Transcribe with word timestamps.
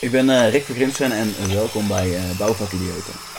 Ik 0.00 0.10
ben 0.10 0.28
uh, 0.28 0.50
Rick 0.50 0.64
van 0.64 0.74
en 1.12 1.34
welkom 1.54 1.88
bij 1.88 2.08
uh, 2.08 2.38
Bouwvakidioten. 2.38 3.35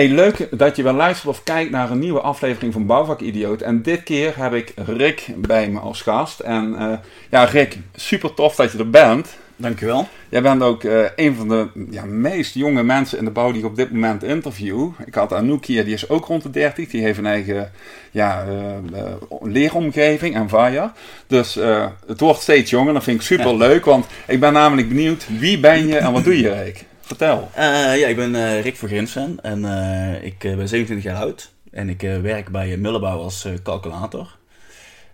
Hey, 0.00 0.08
leuk 0.08 0.48
dat 0.50 0.76
je 0.76 0.82
wel 0.82 0.92
luistert 0.92 1.28
of 1.28 1.42
kijkt 1.42 1.70
naar 1.70 1.90
een 1.90 1.98
nieuwe 1.98 2.20
aflevering 2.20 2.72
van 2.72 2.86
Bouwvak 2.86 3.20
Idioot. 3.20 3.60
En 3.60 3.82
dit 3.82 4.02
keer 4.02 4.32
heb 4.36 4.52
ik 4.52 4.72
Rick 4.86 5.26
bij 5.36 5.68
me 5.68 5.78
als 5.78 6.02
gast. 6.02 6.40
En 6.40 6.74
uh, 6.78 6.92
ja, 7.30 7.44
Rick, 7.44 7.78
super 7.94 8.34
tof 8.34 8.54
dat 8.54 8.72
je 8.72 8.78
er 8.78 8.90
bent. 8.90 9.36
Dankjewel. 9.56 10.08
Jij 10.28 10.42
bent 10.42 10.62
ook 10.62 10.82
uh, 10.82 11.04
een 11.16 11.34
van 11.34 11.48
de 11.48 11.66
ja, 11.90 12.04
meest 12.04 12.54
jonge 12.54 12.82
mensen 12.82 13.18
in 13.18 13.24
de 13.24 13.30
bouw 13.30 13.50
die 13.52 13.60
ik 13.60 13.66
op 13.66 13.76
dit 13.76 13.92
moment 13.92 14.22
interview. 14.22 14.90
Ik 15.06 15.14
had 15.14 15.32
Anouk 15.32 15.64
hier, 15.64 15.84
die 15.84 15.94
is 15.94 16.08
ook 16.08 16.26
rond 16.26 16.42
de 16.42 16.50
30. 16.50 16.88
Die 16.88 17.02
heeft 17.02 17.18
een 17.18 17.26
eigen 17.26 17.72
ja, 18.10 18.44
uh, 18.46 19.02
leeromgeving 19.42 20.34
en 20.34 20.48
VAIA. 20.48 20.92
Dus 21.26 21.58
het 22.06 22.20
wordt 22.20 22.40
steeds 22.40 22.70
jonger. 22.70 22.92
Dat 22.92 23.04
vind 23.04 23.16
ik 23.16 23.26
super 23.26 23.56
leuk, 23.56 23.84
want 23.84 24.06
ik 24.26 24.40
ben 24.40 24.52
namelijk 24.52 24.88
benieuwd 24.88 25.26
wie 25.38 25.60
ben 25.60 25.86
je 25.86 25.96
en 25.96 26.12
wat 26.12 26.24
doe 26.24 26.40
je 26.40 26.62
Rick? 26.62 26.88
Vertel. 27.10 27.50
Uh, 27.58 27.98
ja, 27.98 28.06
ik 28.06 28.16
ben 28.16 28.34
uh, 28.34 28.62
Rick 28.62 28.76
Vergrinsen 28.76 29.38
en 29.42 29.58
uh, 29.58 30.24
ik 30.24 30.38
ben 30.38 30.68
27 30.68 31.02
jaar 31.02 31.16
oud. 31.16 31.52
En 31.70 31.88
ik 31.88 32.00
werk 32.00 32.48
bij 32.48 32.76
Mullebouw 32.76 33.18
als 33.18 33.48
calculator. 33.62 34.38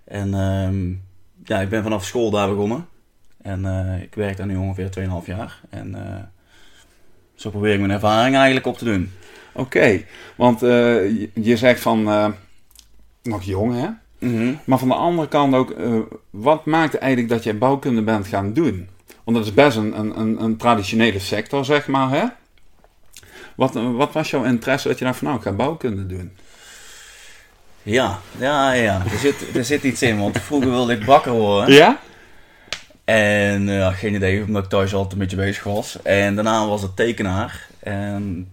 En 0.05 0.35
ehm, 0.35 0.89
ja, 1.45 1.61
ik 1.61 1.69
ben 1.69 1.83
vanaf 1.83 2.05
school 2.05 2.31
daar 2.31 2.49
begonnen. 2.49 2.87
En 3.43 3.65
ik 4.03 4.15
werk 4.15 4.37
daar 4.37 4.47
nu 4.47 4.57
ongeveer 4.57 4.91
2,5 4.99 5.27
jaar. 5.27 5.61
En 5.71 5.97
zo 7.35 7.51
probeer 7.51 7.73
ik 7.73 7.79
mijn 7.79 7.91
ervaring 7.91 8.37
eigenlijk 8.37 8.67
op 8.67 8.79
te 8.79 8.85
doen. 8.85 9.13
Oké, 9.53 10.03
want 10.37 10.61
je, 10.61 11.31
je, 11.35 11.57
zegt 11.57 11.81
van 11.81 12.03
nog 13.23 13.43
jong 13.43 13.75
hè? 13.75 13.89
Mm 14.19 14.37
-hmm. 14.37 14.59
Maar 14.65 14.79
van 14.79 14.89
de 14.89 14.95
andere 14.95 15.29
kant 15.29 15.55
ook, 15.55 15.75
wat 16.31 16.65
maakt 16.65 16.99
eigenlijk 16.99 17.33
dat 17.33 17.45
jij 17.45 17.59
bouwkunde 17.59 18.03
bent 18.03 18.27
gaan 18.27 18.53
doen? 18.53 18.89
Want 19.27 19.39
dat 19.39 19.47
is 19.47 19.55
best 19.55 19.77
een, 19.77 19.99
een, 19.99 20.43
een 20.43 20.57
traditionele 20.57 21.19
sector, 21.19 21.65
zeg 21.65 21.87
maar. 21.87 22.11
Hè? 22.11 22.25
Wat, 23.55 23.73
wat 23.73 24.13
was 24.13 24.31
jouw 24.31 24.45
interesse 24.45 24.89
dat 24.89 24.99
je 24.99 25.05
daar 25.05 25.15
van 25.15 25.27
nou, 25.27 25.39
ik 25.39 25.45
ga 25.45 25.53
bouwkunde 25.53 26.07
doen? 26.07 26.37
Ja, 27.83 28.19
ja, 28.39 28.73
ja. 28.73 29.03
Er 29.13 29.19
zit, 29.19 29.55
er 29.55 29.65
zit 29.65 29.83
iets 29.83 30.03
in, 30.03 30.19
want 30.19 30.41
vroeger 30.41 30.71
wilde 30.71 30.93
ik 30.93 31.05
bakker 31.05 31.33
worden. 31.33 31.75
Ja? 31.75 32.01
En 33.05 33.69
uh, 33.69 33.97
geen 33.97 34.15
idee, 34.15 34.45
omdat 34.45 34.65
ik 34.65 34.71
thuis 34.71 34.95
altijd 34.95 35.13
een 35.13 35.19
beetje 35.19 35.37
bezig 35.37 35.65
was. 35.65 36.03
En 36.03 36.35
daarna 36.35 36.67
was 36.67 36.83
het 36.83 36.97
tekenaar. 36.97 37.69
En, 37.79 38.49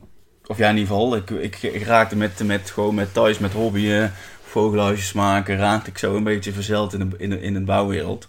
of 0.46 0.58
ja, 0.58 0.70
in 0.70 0.78
ieder 0.78 0.94
geval, 0.94 1.16
ik, 1.16 1.30
ik, 1.30 1.62
ik 1.62 1.84
raakte 1.84 2.16
met, 2.16 2.44
met, 2.44 2.70
gewoon 2.70 2.96
met 2.96 3.14
thuis, 3.14 3.38
met 3.38 3.54
hobbyen, 3.54 4.14
vogelhuisjes 4.44 5.14
maken, 5.14 5.58
raakte 5.58 5.90
ik 5.90 5.98
zo 5.98 6.16
een 6.16 6.24
beetje 6.24 6.54
verzeld 6.54 6.94
in 6.94 7.10
de, 7.10 7.16
in 7.18 7.30
de, 7.30 7.42
in 7.42 7.54
de 7.54 7.62
bouwwereld. 7.62 8.28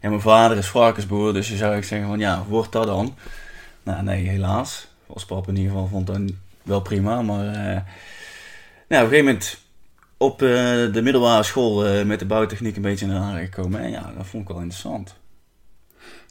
En 0.00 0.10
mijn 0.10 0.22
vader 0.22 0.56
is 0.56 0.68
varkensboer, 0.68 1.32
dus 1.32 1.48
je 1.48 1.56
zou 1.56 1.76
ik 1.76 1.84
zeggen 1.84 2.08
van 2.08 2.18
ja, 2.18 2.44
wordt 2.48 2.72
dat 2.72 2.86
dan? 2.86 3.16
Nou 3.82 4.02
nee, 4.02 4.28
helaas. 4.28 4.88
Als 5.06 5.24
papa 5.24 5.48
in 5.48 5.56
ieder 5.56 5.72
geval 5.72 5.86
vond 5.86 6.06
dat 6.06 6.20
wel 6.62 6.80
prima. 6.80 7.22
Maar 7.22 7.44
uh, 7.44 7.52
nou, 7.52 7.74
op 7.74 7.82
een 8.88 8.96
gegeven 8.96 9.24
moment 9.24 9.58
op 10.16 10.42
uh, 10.42 10.48
de 10.92 11.00
middelbare 11.02 11.42
school 11.42 11.86
uh, 11.86 12.04
met 12.04 12.18
de 12.18 12.26
bouwtechniek 12.26 12.76
een 12.76 12.82
beetje 12.82 13.06
naar 13.06 13.34
de 13.34 13.40
gekomen. 13.40 13.80
En 13.80 13.90
ja, 13.90 14.12
dat 14.16 14.26
vond 14.26 14.42
ik 14.42 14.48
wel 14.48 14.60
interessant. 14.60 15.14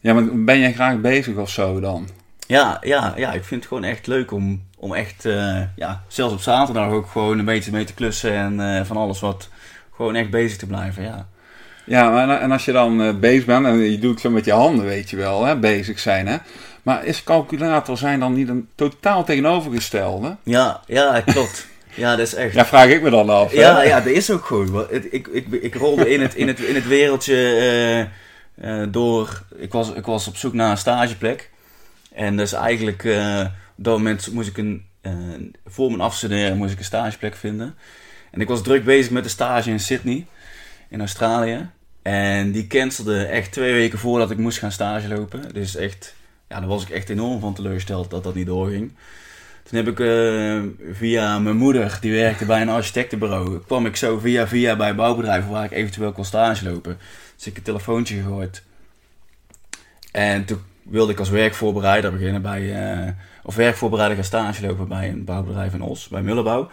Ja, 0.01 0.13
maar 0.13 0.43
ben 0.43 0.59
jij 0.59 0.73
graag 0.73 1.01
bezig 1.01 1.35
of 1.35 1.49
zo 1.49 1.79
dan? 1.79 2.09
Ja, 2.47 2.77
ja, 2.81 3.13
ja 3.15 3.33
ik 3.33 3.43
vind 3.43 3.59
het 3.59 3.69
gewoon 3.69 3.83
echt 3.83 4.07
leuk 4.07 4.31
om, 4.31 4.63
om 4.77 4.93
echt, 4.93 5.23
ja, 5.75 6.03
zelfs 6.07 6.33
op 6.33 6.39
zaterdag 6.39 6.91
ook 6.91 7.07
gewoon 7.07 7.39
een 7.39 7.45
beetje 7.45 7.71
mee 7.71 7.83
te 7.83 7.93
klussen 7.93 8.59
en 8.59 8.85
van 8.85 8.97
alles 8.97 9.19
wat, 9.19 9.49
gewoon 9.95 10.15
echt 10.15 10.29
bezig 10.29 10.57
te 10.57 10.65
blijven, 10.65 11.03
ja. 11.03 11.27
Ja, 11.87 12.39
en 12.39 12.51
als 12.51 12.65
je 12.65 12.71
dan 12.71 13.01
uh, 13.01 13.13
bezig 13.19 13.45
bent, 13.45 13.65
en 13.65 13.77
je 13.77 13.99
doet 13.99 14.11
het 14.11 14.19
zo 14.19 14.29
met 14.29 14.45
je 14.45 14.51
handen, 14.51 14.85
weet 14.85 15.09
je 15.09 15.15
wel, 15.15 15.45
hè, 15.45 15.57
bezig 15.57 15.99
zijn, 15.99 16.27
hè. 16.27 16.37
Maar 16.81 17.05
is 17.05 17.23
calculator 17.23 17.97
zijn 17.97 18.19
dan 18.19 18.33
niet 18.33 18.49
een 18.49 18.69
totaal 18.75 19.23
tegenovergestelde? 19.23 20.35
Ja, 20.43 20.81
ja, 20.85 21.21
klopt. 21.21 21.67
Ja, 21.97 22.15
dat 22.15 22.27
is 22.27 22.33
echt. 22.33 22.53
Ja, 22.53 22.65
vraag 22.65 22.87
ik 22.87 23.01
me 23.01 23.09
dan 23.09 23.29
af. 23.29 23.53
Ja, 23.53 23.81
ja, 23.81 24.01
dat 24.01 24.13
is 24.13 24.31
ook 24.31 24.45
goed. 24.45 24.69
Ik, 24.89 25.27
ik, 25.27 25.47
ik, 25.47 25.75
rolde 25.75 26.09
in 26.09 26.21
het, 26.21 26.35
in 26.35 26.47
het, 26.47 26.59
in 26.59 26.75
het 26.75 26.87
wereldje 26.87 27.35
uh, 28.59 28.79
uh, 28.79 28.87
door. 28.91 29.43
Ik 29.55 29.71
was, 29.71 29.93
ik 29.93 30.05
was 30.05 30.27
op 30.27 30.35
zoek 30.35 30.53
naar 30.53 30.71
een 30.71 30.77
stageplek. 30.77 31.49
En 32.13 32.37
dus 32.37 32.53
eigenlijk, 32.53 33.03
uh, 33.03 33.45
op 33.77 33.83
dat 33.83 33.97
moment 33.97 34.31
moest 34.31 34.49
ik 34.49 34.57
een. 34.57 34.85
voor 35.65 35.89
mijn 35.89 36.01
afstuderen 36.01 36.57
moest 36.57 36.71
ik 36.71 36.79
een 36.79 36.85
stageplek 36.85 37.35
vinden. 37.35 37.75
En 38.31 38.41
ik 38.41 38.47
was 38.47 38.63
druk 38.63 38.83
bezig 38.83 39.11
met 39.11 39.23
de 39.23 39.29
stage 39.29 39.69
in 39.69 39.79
Sydney, 39.79 40.25
in 40.89 40.99
Australië. 40.99 41.69
En 42.07 42.51
die 42.51 42.67
cancelde 42.67 43.25
echt 43.25 43.51
twee 43.51 43.73
weken 43.73 43.99
voordat 43.99 44.31
ik 44.31 44.37
moest 44.37 44.57
gaan 44.57 44.71
stage 44.71 45.07
lopen. 45.07 45.53
Dus 45.53 45.75
echt, 45.75 46.15
ja, 46.49 46.59
daar 46.59 46.67
was 46.67 46.83
ik 46.83 46.89
echt 46.89 47.09
enorm 47.09 47.39
van 47.39 47.53
teleurgesteld 47.53 48.09
dat 48.09 48.23
dat 48.23 48.35
niet 48.35 48.45
doorging. 48.45 48.93
Toen 49.63 49.77
heb 49.77 49.87
ik 49.87 49.99
uh, 49.99 50.61
via 50.91 51.39
mijn 51.39 51.57
moeder, 51.57 51.97
die 52.01 52.11
werkte 52.11 52.45
bij 52.45 52.61
een 52.61 52.69
architectenbureau, 52.69 53.59
kwam 53.59 53.85
ik 53.85 53.95
zo 53.95 54.19
via 54.19 54.47
via 54.47 54.75
bij 54.75 54.95
bouwbedrijven 54.95 55.51
waar 55.51 55.63
ik 55.63 55.71
eventueel 55.71 56.11
kon 56.11 56.25
stage 56.25 56.69
lopen. 56.71 56.97
Dus 57.35 57.47
ik 57.47 57.57
een 57.57 57.63
telefoontje 57.63 58.15
gegooid. 58.15 58.63
En 60.11 60.45
toen 60.45 60.61
wilde 60.83 61.11
ik 61.11 61.19
als 61.19 61.29
werkvoorbereider 61.29 62.11
beginnen 62.11 62.41
bij, 62.41 62.61
uh, 63.05 63.11
of 63.43 63.55
werkvoorbereider 63.55 64.17
gaan 64.17 64.25
stage 64.25 64.67
lopen 64.67 64.87
bij 64.87 65.09
een 65.09 65.23
bouwbedrijf 65.25 65.73
in 65.73 65.81
Os, 65.81 66.07
bij 66.07 66.21
Mullenbouw. 66.21 66.69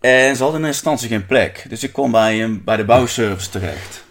En 0.00 0.36
ze 0.36 0.42
hadden 0.42 0.60
in 0.60 0.66
instantie 0.66 1.08
geen 1.08 1.26
plek. 1.26 1.64
Dus 1.68 1.82
ik 1.82 1.92
kwam 1.92 2.10
bij, 2.10 2.42
een, 2.42 2.64
bij 2.64 2.76
de 2.76 2.84
bouwservice 2.84 3.50
terecht. 3.50 4.04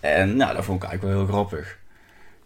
En 0.00 0.36
nou, 0.36 0.54
dat 0.54 0.64
vond 0.64 0.82
ik 0.82 0.88
eigenlijk 0.88 1.16
wel 1.16 1.24
heel 1.24 1.34
grappig. 1.34 1.78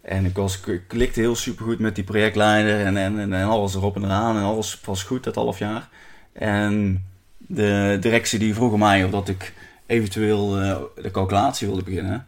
En 0.03 0.25
ik, 0.25 0.37
was, 0.37 0.61
ik 0.61 0.83
klikte 0.87 1.21
heel 1.21 1.37
supergoed 1.37 1.79
met 1.79 1.95
die 1.95 2.05
projectleider 2.05 2.85
en, 2.85 2.97
en, 2.97 3.33
en, 3.33 3.49
alles 3.49 3.75
erop 3.75 3.97
en 3.97 4.05
eraan. 4.05 4.37
En 4.37 4.43
alles 4.43 4.81
was 4.85 5.03
goed 5.03 5.25
dat 5.25 5.35
half 5.35 5.59
jaar. 5.59 5.89
En 6.33 7.05
de 7.37 7.97
directie 8.01 8.39
die 8.39 8.55
vroeg 8.55 8.77
mij 8.77 9.05
of 9.05 9.11
dat 9.11 9.29
ik 9.29 9.53
eventueel 9.87 10.63
uh, 10.63 10.77
de 11.03 11.11
calculatie 11.11 11.67
wilde 11.67 11.83
beginnen. 11.83 12.27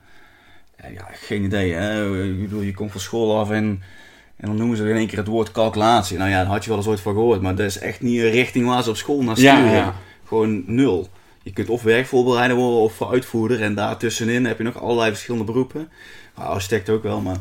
En 0.77 0.93
ja, 0.93 1.09
geen 1.13 1.43
idee. 1.43 1.73
Hè? 1.73 2.23
Ik 2.25 2.41
bedoel, 2.41 2.61
je 2.61 2.75
komt 2.75 2.91
van 2.91 3.01
school 3.01 3.39
af 3.39 3.51
en, 3.51 3.83
en 4.37 4.47
dan 4.47 4.57
noemen 4.57 4.77
ze 4.77 4.89
in 4.89 4.97
één 4.97 5.07
keer 5.07 5.19
het 5.19 5.27
woord 5.27 5.53
calculatie. 5.53 6.19
Nou 6.19 6.31
ja, 6.31 6.37
daar 6.37 6.53
had 6.53 6.63
je 6.65 6.69
wel 6.69 6.79
eens 6.79 6.89
ooit 6.89 7.01
van 7.01 7.13
gehoord. 7.13 7.41
Maar 7.41 7.55
dat 7.55 7.67
is 7.67 7.79
echt 7.79 8.01
niet 8.01 8.21
een 8.21 8.31
richting 8.31 8.67
waar 8.67 8.83
ze 8.83 8.91
op 8.91 8.97
school 8.97 9.23
naar 9.23 9.37
sturen. 9.37 9.65
Ja, 9.65 9.75
ja. 9.75 9.95
Gewoon 10.29 10.63
nul. 10.67 11.09
Je 11.43 11.53
kunt 11.53 11.69
of 11.69 11.83
werkvoorbereider 11.83 12.57
worden 12.57 12.81
of 12.81 13.11
uitvoerder. 13.11 13.63
En 13.63 13.75
daartussenin 13.75 14.45
heb 14.45 14.59
je 14.59 14.65
nog 14.65 14.83
allerlei 14.83 15.11
verschillende 15.11 15.45
beroepen. 15.45 15.89
Architect 16.35 16.89
ook 16.89 17.03
wel, 17.03 17.21
maar... 17.21 17.41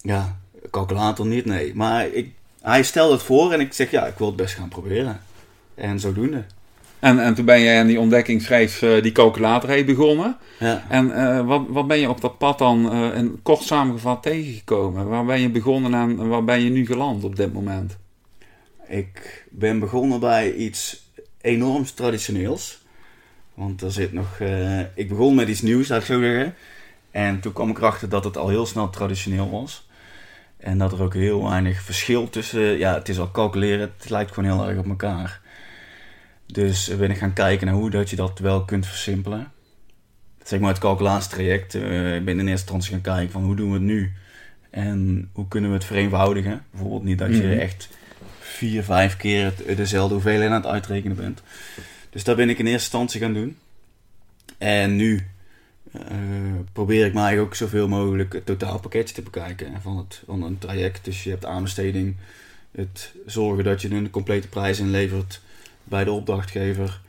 Ja, 0.00 0.36
calculator 0.70 1.26
niet, 1.26 1.44
nee. 1.44 1.74
Maar 1.74 2.06
ik, 2.06 2.32
hij 2.60 2.82
stelde 2.82 3.12
het 3.12 3.22
voor 3.22 3.52
en 3.52 3.60
ik 3.60 3.72
zeg, 3.72 3.90
ja, 3.90 4.06
ik 4.06 4.18
wil 4.18 4.26
het 4.26 4.36
best 4.36 4.54
gaan 4.54 4.68
proberen. 4.68 5.20
En 5.74 6.00
zodoende. 6.00 6.44
En, 6.98 7.18
en 7.18 7.34
toen 7.34 7.44
ben 7.44 7.60
jij 7.60 7.80
aan 7.80 7.86
die 7.86 8.00
ontdekkingsreis, 8.00 8.82
uh, 8.82 9.02
die 9.02 9.12
calculator 9.12 9.68
heeft 9.68 9.86
begonnen. 9.86 10.36
Ja. 10.58 10.84
En 10.88 11.06
uh, 11.06 11.46
wat, 11.46 11.62
wat 11.68 11.86
ben 11.86 11.98
je 11.98 12.08
op 12.08 12.20
dat 12.20 12.38
pad 12.38 12.58
dan 12.58 12.96
uh, 12.96 13.16
in 13.16 13.40
kort 13.42 13.62
samengevat 13.62 14.22
tegengekomen? 14.22 15.08
Waar 15.08 15.24
ben 15.24 15.40
je 15.40 15.50
begonnen 15.50 15.94
en 15.94 16.28
waar 16.28 16.44
ben 16.44 16.60
je 16.60 16.70
nu 16.70 16.86
geland 16.86 17.24
op 17.24 17.36
dit 17.36 17.52
moment? 17.52 17.96
Ik 18.86 19.44
ben 19.50 19.78
begonnen 19.78 20.20
bij 20.20 20.54
iets 20.54 21.03
enorm 21.44 21.84
traditioneels. 21.94 22.82
Want 23.54 23.82
er 23.82 23.92
zit 23.92 24.12
nog. 24.12 24.38
Uh, 24.40 24.80
ik 24.80 25.08
begon 25.08 25.34
met 25.34 25.48
iets 25.48 25.62
nieuws, 25.62 25.88
laat 25.88 26.00
ik 26.00 26.06
zo 26.06 26.20
zeggen. 26.20 26.54
En 27.10 27.40
toen 27.40 27.52
kwam 27.52 27.70
ik 27.70 27.78
erachter 27.78 28.08
dat 28.08 28.24
het 28.24 28.36
al 28.36 28.48
heel 28.48 28.66
snel 28.66 28.90
traditioneel 28.90 29.50
was. 29.50 29.88
En 30.56 30.78
dat 30.78 30.92
er 30.92 31.02
ook 31.02 31.14
heel 31.14 31.48
weinig 31.48 31.82
verschil 31.82 32.30
tussen. 32.30 32.78
Ja, 32.78 32.94
het 32.94 33.08
is 33.08 33.18
al 33.18 33.30
calculeren, 33.30 33.92
het 33.98 34.10
lijkt 34.10 34.32
gewoon 34.32 34.50
heel 34.50 34.68
erg 34.68 34.78
op 34.78 34.88
elkaar. 34.88 35.40
Dus 36.46 36.96
ben 36.96 37.10
ik 37.10 37.16
gaan 37.16 37.32
kijken 37.32 37.66
naar 37.66 37.76
hoe 37.76 37.90
dat 37.90 38.10
je 38.10 38.16
dat 38.16 38.38
wel 38.38 38.64
kunt 38.64 38.86
versimpelen. 38.86 39.52
Zeg 40.42 40.60
maar 40.60 40.70
het 40.70 40.78
calculatietraject. 40.78 41.74
Uh, 41.74 42.14
ik 42.14 42.24
ben 42.24 42.38
in 42.38 42.48
eerste 42.48 42.50
instantie 42.50 42.92
gaan 42.92 43.00
kijken 43.00 43.32
van 43.32 43.44
hoe 43.44 43.56
doen 43.56 43.68
we 43.68 43.74
het 43.74 43.82
nu? 43.82 44.12
En 44.70 45.30
hoe 45.32 45.48
kunnen 45.48 45.70
we 45.70 45.76
het 45.76 45.84
vereenvoudigen? 45.84 46.64
Bijvoorbeeld 46.70 47.04
niet 47.04 47.18
dat 47.18 47.36
je 47.36 47.42
mhm. 47.42 47.58
echt 47.58 47.88
vier, 48.54 48.82
vijf 48.82 49.16
keer 49.16 49.52
dezelfde 49.76 50.14
hoeveelheid 50.14 50.50
aan 50.50 50.62
het 50.62 50.70
uitrekenen 50.70 51.16
bent. 51.16 51.42
Dus 52.10 52.24
dat 52.24 52.36
ben 52.36 52.48
ik 52.48 52.58
in 52.58 52.66
eerste 52.66 52.82
instantie 52.82 53.20
gaan 53.20 53.32
doen. 53.32 53.56
En 54.58 54.96
nu 54.96 55.26
uh, 55.92 56.02
probeer 56.72 57.06
ik 57.06 57.14
mij 57.14 57.40
ook 57.40 57.54
zoveel 57.54 57.88
mogelijk 57.88 58.32
het 58.32 58.46
totaalpakketje 58.46 59.14
te 59.14 59.22
bekijken 59.22 59.80
van, 59.82 59.96
het, 59.96 60.22
van 60.26 60.42
een 60.42 60.58
traject. 60.58 61.04
Dus 61.04 61.24
je 61.24 61.30
hebt 61.30 61.44
aanbesteding, 61.44 62.16
het 62.70 63.12
zorgen 63.26 63.64
dat 63.64 63.82
je 63.82 63.90
een 63.90 64.10
complete 64.10 64.48
prijs 64.48 64.78
inlevert 64.78 65.40
bij 65.84 66.04
de 66.04 66.10
opdrachtgever. 66.10 67.00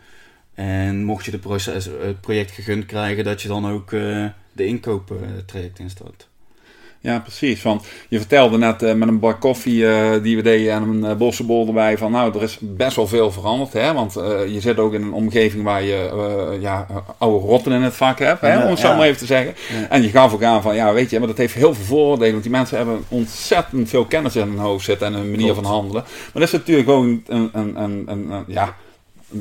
En 0.53 1.03
mocht 1.03 1.25
je 1.25 1.31
de 1.31 1.39
proces, 1.39 1.85
het 1.85 2.21
project 2.21 2.51
gegund 2.51 2.85
krijgen, 2.85 3.23
dat 3.23 3.41
je 3.41 3.47
dan 3.47 3.67
ook 3.67 3.91
uh, 3.91 4.29
de 4.51 4.65
inkooptraject 4.65 5.79
instart. 5.79 6.27
Ja, 7.05 7.19
precies. 7.19 7.61
Want 7.61 7.85
je 8.09 8.17
vertelde 8.17 8.57
net 8.57 8.83
uh, 8.83 8.93
met 8.93 9.07
een 9.07 9.19
bak 9.19 9.39
koffie 9.39 9.81
uh, 9.81 10.11
die 10.21 10.35
we 10.35 10.41
deden 10.41 10.73
en 10.73 10.81
een 10.81 11.11
uh, 11.11 11.13
bossenbol 11.13 11.67
erbij 11.67 11.97
van 11.97 12.11
nou, 12.11 12.35
er 12.35 12.43
is 12.43 12.57
best 12.61 12.95
wel 12.95 13.07
veel 13.07 13.31
veranderd. 13.31 13.73
Hè? 13.73 13.93
Want 13.93 14.13
je 14.47 14.57
zit 14.59 14.79
ook 14.79 14.93
in 14.93 15.01
een 15.01 15.13
omgeving 15.13 15.63
waar 15.63 15.83
je 15.83 16.57
ja, 16.59 16.87
oude 17.17 17.47
rotten 17.47 17.71
in 17.71 17.81
het 17.81 17.93
vak 17.93 18.19
hebt, 18.19 18.41
hè? 18.41 18.63
om 18.63 18.69
het 18.69 18.79
zo 18.79 18.95
maar 18.95 19.05
even 19.05 19.17
te 19.17 19.25
zeggen. 19.25 19.53
Ja. 19.79 19.89
En 19.89 20.01
je 20.01 20.09
gaf 20.09 20.33
ook 20.33 20.43
aan 20.43 20.61
van 20.61 20.75
ja, 20.75 20.93
weet 20.93 21.09
je, 21.09 21.19
maar 21.19 21.27
dat 21.27 21.37
heeft 21.37 21.53
heel 21.53 21.73
veel 21.73 21.85
voordelen. 21.85 22.31
Want 22.31 22.43
die 22.43 22.51
mensen 22.51 22.77
hebben 22.77 23.03
ontzettend 23.07 23.89
veel 23.89 24.05
kennis 24.05 24.35
in 24.35 24.47
hun 24.47 24.57
hoofd 24.57 24.85
zitten 24.85 25.07
en 25.07 25.13
een 25.13 25.31
manier 25.31 25.51
Klopt. 25.51 25.61
van 25.61 25.71
handelen. 25.71 26.03
Maar 26.03 26.31
dat 26.33 26.43
is 26.43 26.51
natuurlijk 26.51 26.87
gewoon 26.87 27.23
een, 27.27 27.49
een, 27.53 27.81
een, 27.81 28.03
een, 28.07 28.31
een 28.31 28.43
ja, 28.47 28.75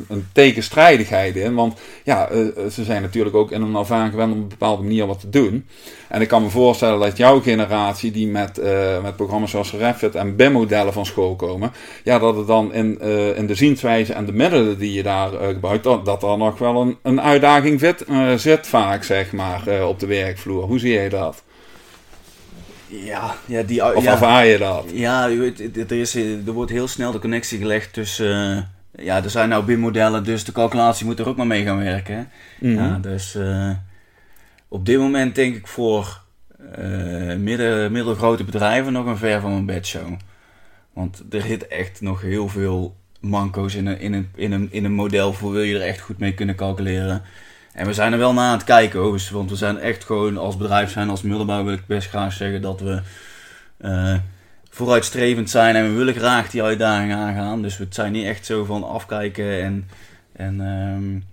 een 0.09 0.27
tegenstrijdigheid 0.33 1.37
in. 1.37 1.55
Want 1.55 1.81
ja, 2.05 2.31
uh, 2.33 2.47
ze 2.71 2.85
zijn 2.85 3.03
natuurlijk 3.03 3.37
ook 3.37 3.51
in 3.51 3.63
een 3.63 3.77
ervaring 3.77 4.11
gewend 4.11 4.33
om 4.33 4.39
op 4.39 4.43
een 4.43 4.49
bepaalde 4.49 4.83
manier 4.83 5.07
wat 5.07 5.21
te 5.21 5.29
doen. 5.29 5.67
En 6.09 6.21
ik 6.21 6.29
kan 6.29 6.43
me 6.43 6.49
voorstellen 6.49 7.01
dat 7.01 7.17
jouw 7.17 7.41
generatie, 7.41 8.11
die 8.11 8.27
met, 8.27 8.59
uh, 8.59 9.03
met 9.03 9.17
programma's 9.17 9.51
zoals 9.51 9.73
Revit 9.73 10.15
en 10.15 10.37
BIM-modellen 10.37 10.93
van 10.93 11.07
school 11.07 11.37
komen, 11.37 11.73
ja, 12.05 12.19
dat 12.19 12.37
het 12.37 12.47
dan 12.47 12.73
in, 12.73 12.99
uh, 13.03 13.39
in 13.39 13.47
de 13.47 13.55
zienswijze 13.55 14.13
en 14.13 14.27
de 14.27 14.33
middelen 14.33 14.79
die 14.79 14.93
je 14.93 15.03
daar 15.03 15.29
gebruikt, 15.29 15.85
dat, 15.85 16.05
dat 16.05 16.23
er 16.23 16.39
nog 16.39 16.59
wel 16.59 16.81
een, 16.81 16.97
een 17.03 17.21
uitdaging 17.21 17.81
zit, 17.81 18.05
zit 18.37 18.67
vaak, 18.67 19.05
zeg 19.05 19.33
maar, 19.33 19.87
op 19.87 20.01
de 20.01 20.07
werkvloer. 20.07 20.63
Hoe 20.63 20.79
zie 20.79 20.93
jij 20.93 21.09
dat? 21.09 21.43
Ja, 23.03 23.37
ja, 23.47 23.63
die, 23.63 23.95
of 23.95 24.05
ja, 24.05 24.13
ervaar 24.13 24.47
je 24.47 24.59
dat? 24.59 24.85
Ja, 24.93 25.29
er, 25.29 25.93
is, 25.93 26.15
er 26.15 26.53
wordt 26.53 26.71
heel 26.71 26.89
snel 26.89 27.13
de 27.13 27.19
connectie 27.19 27.59
gelegd 27.59 27.93
tussen 27.93 28.74
ja, 28.97 29.23
er 29.23 29.31
zijn 29.31 29.49
nou 29.49 29.65
BIM-modellen, 29.65 30.25
dus 30.25 30.45
de 30.45 30.53
calculatie 30.53 31.07
moet 31.07 31.19
er 31.19 31.29
ook 31.29 31.37
maar 31.37 31.47
mee 31.47 31.65
gaan 31.65 31.79
werken. 31.79 32.29
Mm 32.61 32.77
ja, 32.77 32.99
dus 32.99 33.35
uh, 33.35 33.71
op 34.69 34.87
dit 34.87 34.99
moment 34.99 35.35
denk 35.35 35.57
ik 35.57 35.67
voor 35.67 36.21
uh, 36.79 37.37
midden, 37.37 37.93
middelgrote 37.93 38.45
bedrijven 38.45 38.93
nog 38.93 39.07
een 39.07 39.17
ver 39.17 39.41
van 39.41 39.53
een 39.53 39.67
bedshow. 39.67 40.13
Want 40.93 41.23
er 41.31 41.41
zit 41.41 41.69
echt 41.69 42.01
nog 42.01 42.21
heel 42.21 42.49
veel 42.49 42.97
manco's 43.21 43.75
in 43.75 43.87
een, 43.87 43.99
in, 43.99 44.13
een, 44.13 44.29
in, 44.35 44.53
een, 44.53 44.69
in 44.71 44.85
een 44.85 44.93
model 44.93 45.33
voor 45.33 45.53
wil 45.53 45.63
je 45.63 45.75
er 45.75 45.87
echt 45.87 46.01
goed 46.01 46.19
mee 46.19 46.35
kunnen 46.35 46.55
calculeren. 46.55 47.23
En 47.73 47.87
we 47.87 47.93
zijn 47.93 48.13
er 48.13 48.19
wel 48.19 48.33
naar 48.33 48.49
aan 48.49 48.57
het 48.57 48.65
kijken, 48.65 49.01
overigens, 49.01 49.31
want 49.31 49.51
we 49.51 49.57
zijn 49.57 49.79
echt 49.79 50.05
gewoon 50.05 50.37
als 50.37 50.57
bedrijf 50.57 50.91
zijn, 50.91 51.11
als 51.11 51.23
middelbouw 51.23 51.65
wil 51.65 51.73
ik 51.73 51.87
best 51.87 52.09
graag 52.09 52.33
zeggen 52.33 52.63
dat 52.63 52.81
we... 52.81 53.03
Uh, 53.81 54.17
vooruitstrevend 54.75 55.51
zijn 55.51 55.77
en 55.77 55.85
we 55.85 55.97
willen 55.97 56.15
graag 56.15 56.51
die 56.51 56.63
uitdaging 56.63 57.13
aangaan. 57.13 57.63
Dus 57.63 57.79
we 57.79 57.87
zijn 57.91 58.13
niet 58.13 58.27
echt 58.27 58.47
zo 58.47 58.65
van 58.65 58.89
afkijken 58.89 59.63
en, 59.63 59.89
en 60.33 60.61
um, 60.61 61.25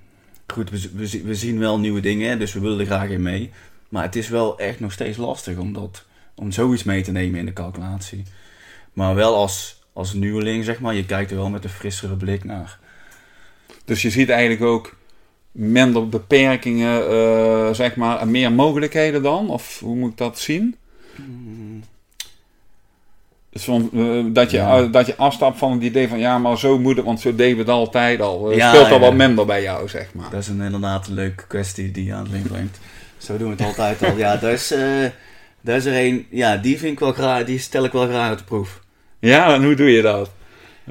goed, 0.47 0.69
we, 0.69 0.89
we, 0.93 1.21
we, 1.23 1.35
zien 1.35 1.59
wel 1.59 1.79
nieuwe 1.79 1.99
dingen, 1.99 2.39
dus 2.39 2.53
we 2.53 2.59
willen 2.59 2.79
er 2.79 2.85
graag 2.85 3.09
in 3.09 3.21
mee. 3.21 3.51
Maar 3.89 4.03
het 4.03 4.15
is 4.15 4.29
wel 4.29 4.59
echt 4.59 4.79
nog 4.79 4.91
steeds 4.91 5.17
lastig 5.17 5.57
om, 5.57 5.73
dat, 5.73 6.05
om 6.35 6.51
zoiets 6.51 6.83
mee 6.83 7.01
te 7.01 7.11
nemen 7.11 7.39
in 7.39 7.45
de 7.45 7.53
calculatie. 7.53 8.23
Maar 8.93 9.15
wel 9.15 9.35
als, 9.35 9.83
als 9.93 10.13
nieuweling, 10.13 10.63
zeg 10.63 10.79
maar, 10.79 10.95
je 10.95 11.05
kijkt 11.05 11.31
er 11.31 11.37
wel 11.37 11.49
met 11.49 11.63
een 11.63 11.69
frissere 11.69 12.15
blik 12.15 12.43
naar. 12.43 12.79
Dus 13.85 14.01
je 14.01 14.09
ziet 14.09 14.29
eigenlijk 14.29 14.63
ook 14.63 14.95
minder 15.51 16.09
beperkingen, 16.09 17.11
uh, 17.11 17.73
zeg 17.73 17.95
maar, 17.95 18.19
en 18.19 18.31
meer 18.31 18.51
mogelijkheden 18.51 19.23
dan? 19.23 19.49
Of 19.49 19.79
hoe 19.79 19.95
moet 19.95 20.11
ik 20.11 20.17
dat 20.17 20.39
zien? 20.39 20.75
Dus 23.51 23.63
van, 23.63 23.89
uh, 23.93 24.25
dat, 24.27 24.51
je, 24.51 24.57
ja. 24.57 24.81
uh, 24.81 24.91
dat 24.91 25.05
je 25.05 25.15
afstapt 25.15 25.57
van 25.57 25.71
het 25.71 25.81
idee 25.81 26.07
van 26.07 26.19
ja, 26.19 26.37
maar 26.37 26.57
zo 26.57 26.79
moet 26.79 26.95
het, 26.95 27.05
want 27.05 27.19
zo 27.19 27.35
deden 27.35 27.55
we 27.55 27.61
het 27.61 27.71
altijd 27.71 28.21
al. 28.21 28.51
Uh, 28.51 28.57
ja, 28.57 28.69
speelt 28.69 28.91
al 28.91 28.99
wat 28.99 29.13
minder 29.13 29.45
bij 29.45 29.61
jou, 29.61 29.87
zeg 29.87 30.13
maar. 30.13 30.29
Dat 30.29 30.39
is 30.39 30.47
een, 30.47 30.61
inderdaad 30.61 31.07
een 31.07 31.13
leuke 31.13 31.47
kwestie 31.47 31.91
die 31.91 32.05
je 32.05 32.13
aan 32.13 32.23
het 32.23 32.31
link 32.31 32.47
brengt. 32.47 32.79
Zo 33.17 33.37
doen 33.37 33.55
we 33.55 33.63
het 33.63 33.65
altijd 33.65 34.03
al. 34.03 34.17
Ja, 34.17 34.35
dat 34.35 34.51
is, 34.51 34.73
dat 35.61 35.75
is 35.75 35.85
er 35.85 36.05
een, 36.05 36.27
ja, 36.29 36.57
die 36.57 36.79
vind 36.79 36.91
ik 36.91 36.99
wel 36.99 37.11
graag, 37.11 37.43
die 37.43 37.59
stel 37.59 37.83
ik 37.83 37.91
wel 37.91 38.07
graag 38.07 38.29
uit 38.29 38.37
de 38.37 38.43
proef. 38.43 38.79
Ja, 39.19 39.53
en 39.53 39.63
hoe 39.63 39.75
doe 39.75 39.91
je 39.91 40.01
dat? 40.01 40.31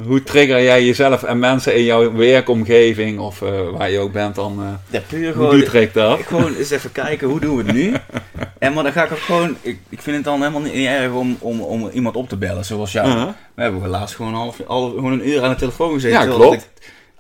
Hoe 0.05 0.23
trigger 0.23 0.63
jij 0.63 0.85
jezelf 0.85 1.23
en 1.23 1.39
mensen 1.39 1.77
in 1.77 1.85
jouw 1.85 2.13
werkomgeving 2.13 3.19
of 3.19 3.39
waar 3.73 3.91
je 3.91 3.99
ook 3.99 4.13
bent 4.13 4.35
dan? 4.35 4.79
Ja, 4.91 5.01
puur 5.09 5.25
hoe 5.25 5.33
gewoon, 5.33 5.61
doe 5.61 5.91
dat? 5.93 6.21
Gewoon 6.21 6.55
eens 6.55 6.71
even 6.71 6.93
kijken, 6.93 7.29
hoe 7.29 7.41
doen 7.41 7.57
we 7.57 7.63
het 7.63 7.73
nu? 7.73 7.93
en 8.61 8.73
maar 8.73 8.83
dan 8.83 8.93
ga 8.93 9.05
ik 9.05 9.13
ook 9.13 9.19
gewoon, 9.19 9.57
ik, 9.61 9.79
ik 9.89 10.03
vind 10.03 10.17
het 10.17 10.25
dan 10.25 10.39
helemaal 10.39 10.61
niet 10.61 10.75
erg 10.75 11.13
om, 11.13 11.37
om, 11.39 11.61
om 11.61 11.89
iemand 11.89 12.17
op 12.17 12.29
te 12.29 12.37
bellen, 12.37 12.65
zoals 12.65 12.93
jou. 12.93 13.09
Uh 13.09 13.15
-huh. 13.15 13.29
We 13.55 13.63
hebben 13.63 13.89
laatst 13.89 14.15
gewoon, 14.15 14.35
half, 14.35 14.61
al, 14.67 14.91
gewoon 14.91 15.13
een 15.13 15.29
uur 15.29 15.43
aan 15.43 15.51
de 15.51 15.57
telefoon 15.57 15.93
gezeten. 15.93 16.29
Ja, 16.29 16.35
klopt. 16.35 16.63
Ik 16.63 16.69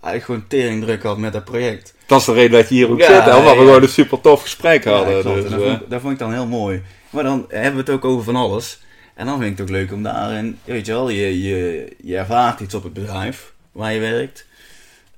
eigenlijk 0.03 0.25
gewoon 0.25 0.47
tering 0.49 0.83
druk 0.83 1.03
had 1.03 1.19
met 1.19 1.33
dat 1.33 1.45
project. 1.45 1.95
Dat 2.07 2.21
is 2.21 2.27
de 2.27 2.33
reden 2.33 2.51
dat 2.51 2.69
je 2.69 2.75
hier 2.75 2.91
ook 2.91 3.01
ja, 3.01 3.15
zit, 3.15 3.25
hè? 3.25 3.37
Omdat 3.37 3.55
we 3.55 3.59
gewoon 3.59 3.83
een 3.83 3.89
super 3.89 4.21
tof 4.21 4.43
gesprek 4.43 4.85
hadden. 4.85 5.17
Ja, 5.17 5.23
dus, 5.23 5.51
dat, 5.51 5.63
vond, 5.63 5.91
dat 5.91 6.01
vond 6.01 6.13
ik 6.13 6.19
dan 6.19 6.33
heel 6.33 6.47
mooi. 6.47 6.83
Maar 7.11 7.25
dan 7.25 7.45
hebben 7.49 7.73
we 7.73 7.79
het 7.79 7.91
ook 7.91 8.05
over 8.05 8.25
van 8.25 8.37
alles. 8.37 8.81
En 9.15 9.27
dan 9.27 9.39
vind 9.39 9.51
ik 9.51 9.59
het 9.59 9.67
ook 9.67 9.75
leuk 9.75 9.93
om 9.93 10.03
daarin, 10.03 10.59
weet 10.65 10.87
je 10.87 10.93
wel, 10.93 11.09
je, 11.09 11.43
je, 11.43 11.93
je 12.03 12.17
ervaart 12.17 12.61
iets 12.61 12.75
op 12.75 12.83
het 12.83 12.93
bedrijf 12.93 13.53
waar 13.73 13.93
je 13.93 14.01
werkt. 14.01 14.47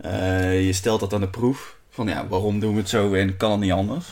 Uh, 0.04 0.66
je 0.66 0.72
stelt 0.72 1.00
dat 1.00 1.12
aan 1.12 1.20
de 1.20 1.28
proef. 1.28 1.76
Van 1.90 2.08
ja, 2.08 2.26
waarom 2.28 2.60
doen 2.60 2.72
we 2.74 2.80
het 2.80 2.88
zo 2.88 3.14
en 3.14 3.36
kan 3.36 3.50
het 3.50 3.60
niet 3.60 3.72
anders? 3.72 4.06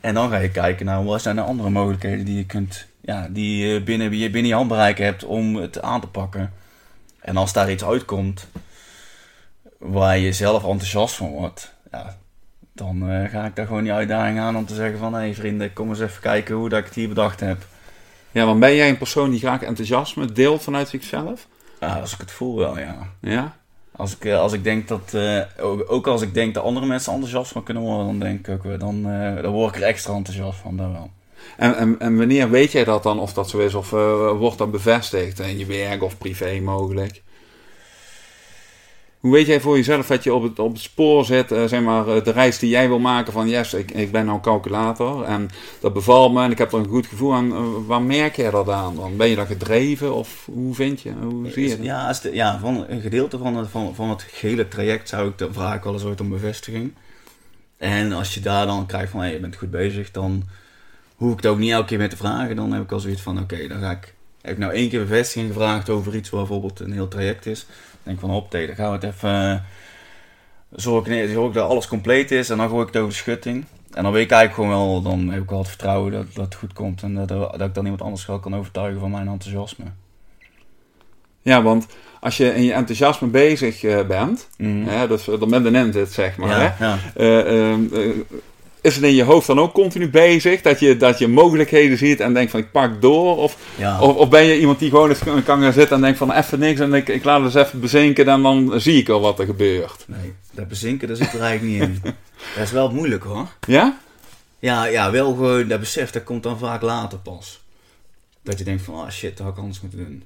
En 0.00 0.14
dan 0.14 0.30
ga 0.30 0.36
je 0.36 0.50
kijken 0.50 0.86
naar 0.86 1.04
wat 1.04 1.22
zijn 1.22 1.36
de 1.36 1.42
andere 1.42 1.70
mogelijkheden 1.70 2.24
die 2.24 2.36
je 2.36 2.46
kunt, 2.46 2.86
ja, 3.00 3.28
die 3.30 3.66
je 3.66 3.82
binnen, 3.82 4.16
je 4.16 4.30
binnen 4.30 4.50
je 4.50 4.56
handbereik 4.56 4.98
hebt 4.98 5.24
om 5.24 5.56
het 5.56 5.82
aan 5.82 6.00
te 6.00 6.06
pakken. 6.06 6.52
En 7.20 7.36
als 7.36 7.52
daar 7.52 7.70
iets 7.70 7.84
uitkomt 7.84 8.48
waar 9.78 10.18
je 10.18 10.32
zelf 10.32 10.64
enthousiast 10.64 11.14
van 11.14 11.28
wordt, 11.28 11.74
ja, 11.90 12.16
dan 12.72 13.10
uh, 13.10 13.28
ga 13.28 13.44
ik 13.44 13.56
daar 13.56 13.66
gewoon 13.66 13.82
die 13.82 13.92
uitdaging 13.92 14.38
aan 14.38 14.56
om 14.56 14.66
te 14.66 14.74
zeggen 14.74 14.98
van 14.98 15.12
hé 15.14 15.20
hey 15.20 15.34
vrienden, 15.34 15.72
kom 15.72 15.88
eens 15.88 16.00
even 16.00 16.20
kijken 16.20 16.54
hoe 16.54 16.68
dat 16.68 16.78
ik 16.78 16.84
het 16.84 16.94
hier 16.94 17.08
bedacht 17.08 17.40
heb. 17.40 17.66
Ja, 18.30 18.44
want 18.44 18.60
ben 18.60 18.74
jij 18.74 18.88
een 18.88 18.98
persoon 18.98 19.30
die 19.30 19.38
graag 19.38 19.62
enthousiasme 19.62 20.32
deelt 20.32 20.62
vanuit 20.62 20.88
zichzelf? 20.88 21.46
Ja, 21.80 22.00
als 22.00 22.12
ik 22.12 22.20
het 22.20 22.30
voel 22.30 22.56
wel, 22.56 22.78
ja. 22.78 22.96
Ja? 23.20 23.56
Als 24.00 24.14
ik, 24.14 24.24
eh, 24.24 24.38
als 24.38 24.52
ik 24.52 24.64
denk 24.64 24.88
dat, 24.88 25.12
uh, 25.14 25.40
ook 25.86 26.06
als 26.06 26.22
ik 26.22 26.34
denk 26.34 26.54
dat 26.54 26.64
andere 26.64 26.86
mensen 26.86 27.12
enthousiast 27.12 27.52
van 27.52 27.62
kunnen 27.62 27.82
worden, 27.82 28.06
dan 28.06 28.18
denk 28.18 28.46
ik 28.46 28.54
ook, 28.54 28.80
dan, 28.80 29.06
uh, 29.06 29.42
dan 29.42 29.52
word 29.52 29.74
ik 29.74 29.80
er 29.80 29.86
extra 29.86 30.14
enthousiast 30.14 30.58
van, 30.58 30.76
dat 30.76 30.90
wel. 30.92 31.10
En, 31.56 31.76
en, 31.76 31.96
en 31.98 32.16
wanneer 32.16 32.50
weet 32.50 32.72
jij 32.72 32.84
dat 32.84 33.02
dan, 33.02 33.20
of 33.20 33.32
dat 33.32 33.48
zo 33.48 33.58
is, 33.58 33.74
of 33.74 33.90
wordt 34.38 34.58
dat 34.58 34.70
bevestigd 34.70 35.40
in 35.40 35.58
je 35.58 35.66
werk 35.66 36.02
of 36.02 36.18
privé 36.18 36.60
mogelijk? 36.60 37.22
Hoe 39.20 39.32
weet 39.32 39.46
jij 39.46 39.60
voor 39.60 39.76
jezelf 39.76 40.06
dat 40.06 40.24
je 40.24 40.34
op 40.34 40.42
het, 40.42 40.58
op 40.58 40.72
het 40.72 40.82
spoor 40.82 41.24
zit, 41.24 41.52
uh, 41.52 41.64
zeg 41.64 41.82
maar, 41.82 42.04
de 42.04 42.30
reis 42.30 42.58
die 42.58 42.70
jij 42.70 42.88
wil 42.88 42.98
maken 42.98 43.32
van 43.32 43.48
yes, 43.48 43.74
ik, 43.74 43.90
ik 43.90 44.12
ben 44.12 44.26
nou 44.26 44.40
calculator 44.40 45.24
en 45.24 45.48
dat 45.80 45.92
bevalt 45.92 46.32
me 46.32 46.42
en 46.42 46.50
ik 46.50 46.58
heb 46.58 46.72
er 46.72 46.78
een 46.78 46.88
goed 46.88 47.06
gevoel 47.06 47.34
aan. 47.34 47.52
Uh, 47.52 47.62
waar 47.86 48.02
merk 48.02 48.36
jij 48.36 48.50
dat 48.50 48.68
aan 48.68 48.96
dan? 48.96 49.16
Ben 49.16 49.28
je 49.28 49.36
dat 49.36 49.46
gedreven 49.46 50.14
of 50.14 50.48
hoe 50.52 50.74
vind 50.74 51.00
je, 51.00 51.12
hoe 51.22 51.50
zie 51.50 51.68
je 51.68 51.76
dat? 51.76 51.84
Ja, 51.84 52.12
de, 52.22 52.34
ja 52.34 52.58
van, 52.58 52.84
een 52.88 53.00
gedeelte 53.00 53.38
van 53.38 53.56
het, 53.56 53.68
van, 53.68 53.94
van 53.94 54.10
het 54.10 54.22
gehele 54.22 54.68
traject 54.68 55.08
zou 55.08 55.28
ik, 55.28 55.38
dan 55.38 55.52
vraag 55.52 55.82
wel 55.82 55.92
eens 55.92 56.04
ooit 56.04 56.20
om 56.20 56.28
bevestiging. 56.28 56.92
En 57.76 58.12
als 58.12 58.34
je 58.34 58.40
daar 58.40 58.66
dan 58.66 58.86
krijgt 58.86 59.10
van, 59.10 59.20
hey, 59.20 59.32
je 59.32 59.40
bent 59.40 59.56
goed 59.56 59.70
bezig, 59.70 60.10
dan 60.10 60.42
hoef 61.16 61.30
ik 61.30 61.36
het 61.36 61.46
ook 61.46 61.58
niet 61.58 61.70
elke 61.70 61.86
keer 61.86 61.98
meer 61.98 62.08
te 62.08 62.16
vragen. 62.16 62.56
Dan 62.56 62.72
heb 62.72 62.82
ik 62.82 62.92
al 62.92 63.00
zoiets 63.00 63.22
van, 63.22 63.40
oké, 63.40 63.68
dan 63.68 63.80
ga 63.80 63.90
ik, 63.90 64.14
heb 64.42 64.52
ik 64.52 64.58
nou 64.58 64.72
één 64.72 64.88
keer 64.88 65.00
bevestiging 65.00 65.52
gevraagd 65.52 65.88
over 65.88 66.14
iets 66.14 66.30
wat 66.30 66.40
bijvoorbeeld 66.40 66.80
een 66.80 66.92
heel 66.92 67.08
traject 67.08 67.46
is 67.46 67.66
denk 68.02 68.20
van 68.20 68.30
op, 68.30 68.50
dan 68.50 68.74
gaan 68.74 68.98
we 68.98 69.06
het 69.06 69.14
even. 69.14 69.52
Uh, 69.52 69.56
zorg, 70.70 71.06
nee, 71.06 71.28
zorg 71.28 71.52
dat 71.52 71.68
alles 71.68 71.86
compleet 71.86 72.30
is 72.30 72.50
en 72.50 72.56
dan 72.56 72.68
gooi 72.68 72.80
ik 72.80 72.86
het 72.86 72.96
over 72.96 73.08
de 73.08 73.16
schutting. 73.16 73.64
En 73.92 74.02
dan 74.02 74.12
weet 74.12 74.24
ik 74.24 74.30
eigenlijk 74.30 74.70
gewoon 74.70 74.90
wel, 74.90 75.02
dan 75.02 75.28
heb 75.28 75.42
ik 75.42 75.50
wel 75.50 75.58
het 75.58 75.68
vertrouwen 75.68 76.12
dat, 76.12 76.26
dat 76.34 76.44
het 76.44 76.54
goed 76.54 76.72
komt 76.72 77.02
en 77.02 77.14
dat, 77.14 77.28
dat 77.28 77.60
ik 77.60 77.74
dan 77.74 77.84
iemand 77.84 78.02
anders 78.02 78.26
wel 78.26 78.38
kan 78.38 78.56
overtuigen 78.56 79.00
van 79.00 79.10
mijn 79.10 79.28
enthousiasme. 79.28 79.84
Ja, 81.42 81.62
want 81.62 81.86
als 82.20 82.36
je 82.36 82.54
in 82.54 82.62
je 82.62 82.72
enthousiasme 82.72 83.28
bezig 83.28 83.82
uh, 83.82 84.06
bent, 84.06 84.48
mm. 84.56 84.86
hè, 84.86 85.08
dus 85.08 85.26
er 85.26 85.48
middenin 85.48 85.92
zit, 85.92 86.12
zeg 86.12 86.36
maar, 86.36 86.48
ja, 86.48 86.74
hè, 86.76 86.84
ja. 86.84 86.98
Uh, 87.16 87.76
is 88.82 88.94
het 88.94 89.04
in 89.04 89.14
je 89.14 89.22
hoofd 89.22 89.46
dan 89.46 89.60
ook 89.60 89.72
continu 89.72 90.10
bezig? 90.10 90.62
Dat 90.62 90.80
je, 90.80 90.96
dat 90.96 91.18
je 91.18 91.28
mogelijkheden 91.28 91.98
ziet 91.98 92.20
en 92.20 92.34
denkt 92.34 92.50
van 92.50 92.60
ik 92.60 92.70
pak 92.70 93.02
door? 93.02 93.36
Of, 93.36 93.56
of, 94.00 94.16
of, 94.16 94.28
ben 94.28 94.44
je 94.44 94.58
iemand 94.58 94.78
die 94.78 94.90
gewoon 94.90 95.08
eens 95.08 95.18
kan 95.44 95.62
gaan 95.62 95.72
zitten 95.72 95.96
en 95.96 96.02
denkt 96.02 96.18
van 96.18 96.32
even 96.32 96.58
niks 96.58 96.80
en 96.80 96.94
ik, 96.94 97.08
ik 97.08 97.24
laat 97.24 97.42
het 97.42 97.54
eens 97.54 97.66
even 97.66 97.80
bezinken 97.80 98.28
en 98.28 98.42
dan 98.42 98.80
zie 98.80 99.00
ik 99.00 99.08
al 99.08 99.20
wat 99.20 99.38
er 99.38 99.46
gebeurt? 99.46 100.04
Nee, 100.06 100.32
dat 100.50 100.68
bezinken 100.68 101.08
dat 101.08 101.16
zit 101.16 101.32
er 101.32 101.40
eigenlijk 101.40 101.78
niet 101.78 101.88
in. 101.88 102.00
dat 102.56 102.64
is 102.64 102.70
wel 102.70 102.90
moeilijk 102.90 103.24
hoor. 103.24 103.48
Ja? 103.66 103.98
Ja, 104.58 104.84
ja, 104.84 105.10
wel 105.10 105.32
gewoon 105.32 105.68
dat 105.68 105.80
besef 105.80 106.10
dat 106.10 106.24
komt 106.24 106.42
dan 106.42 106.58
vaak 106.58 106.82
later 106.82 107.18
pas. 107.18 107.60
Dat 108.42 108.58
je 108.58 108.64
denkt 108.64 108.82
van 108.82 108.94
ah 108.94 109.00
oh 109.00 109.10
shit, 109.10 109.36
dat 109.36 109.46
had 109.46 109.56
ik 109.56 109.62
anders 109.62 109.80
moeten 109.80 109.98
doen. 109.98 110.22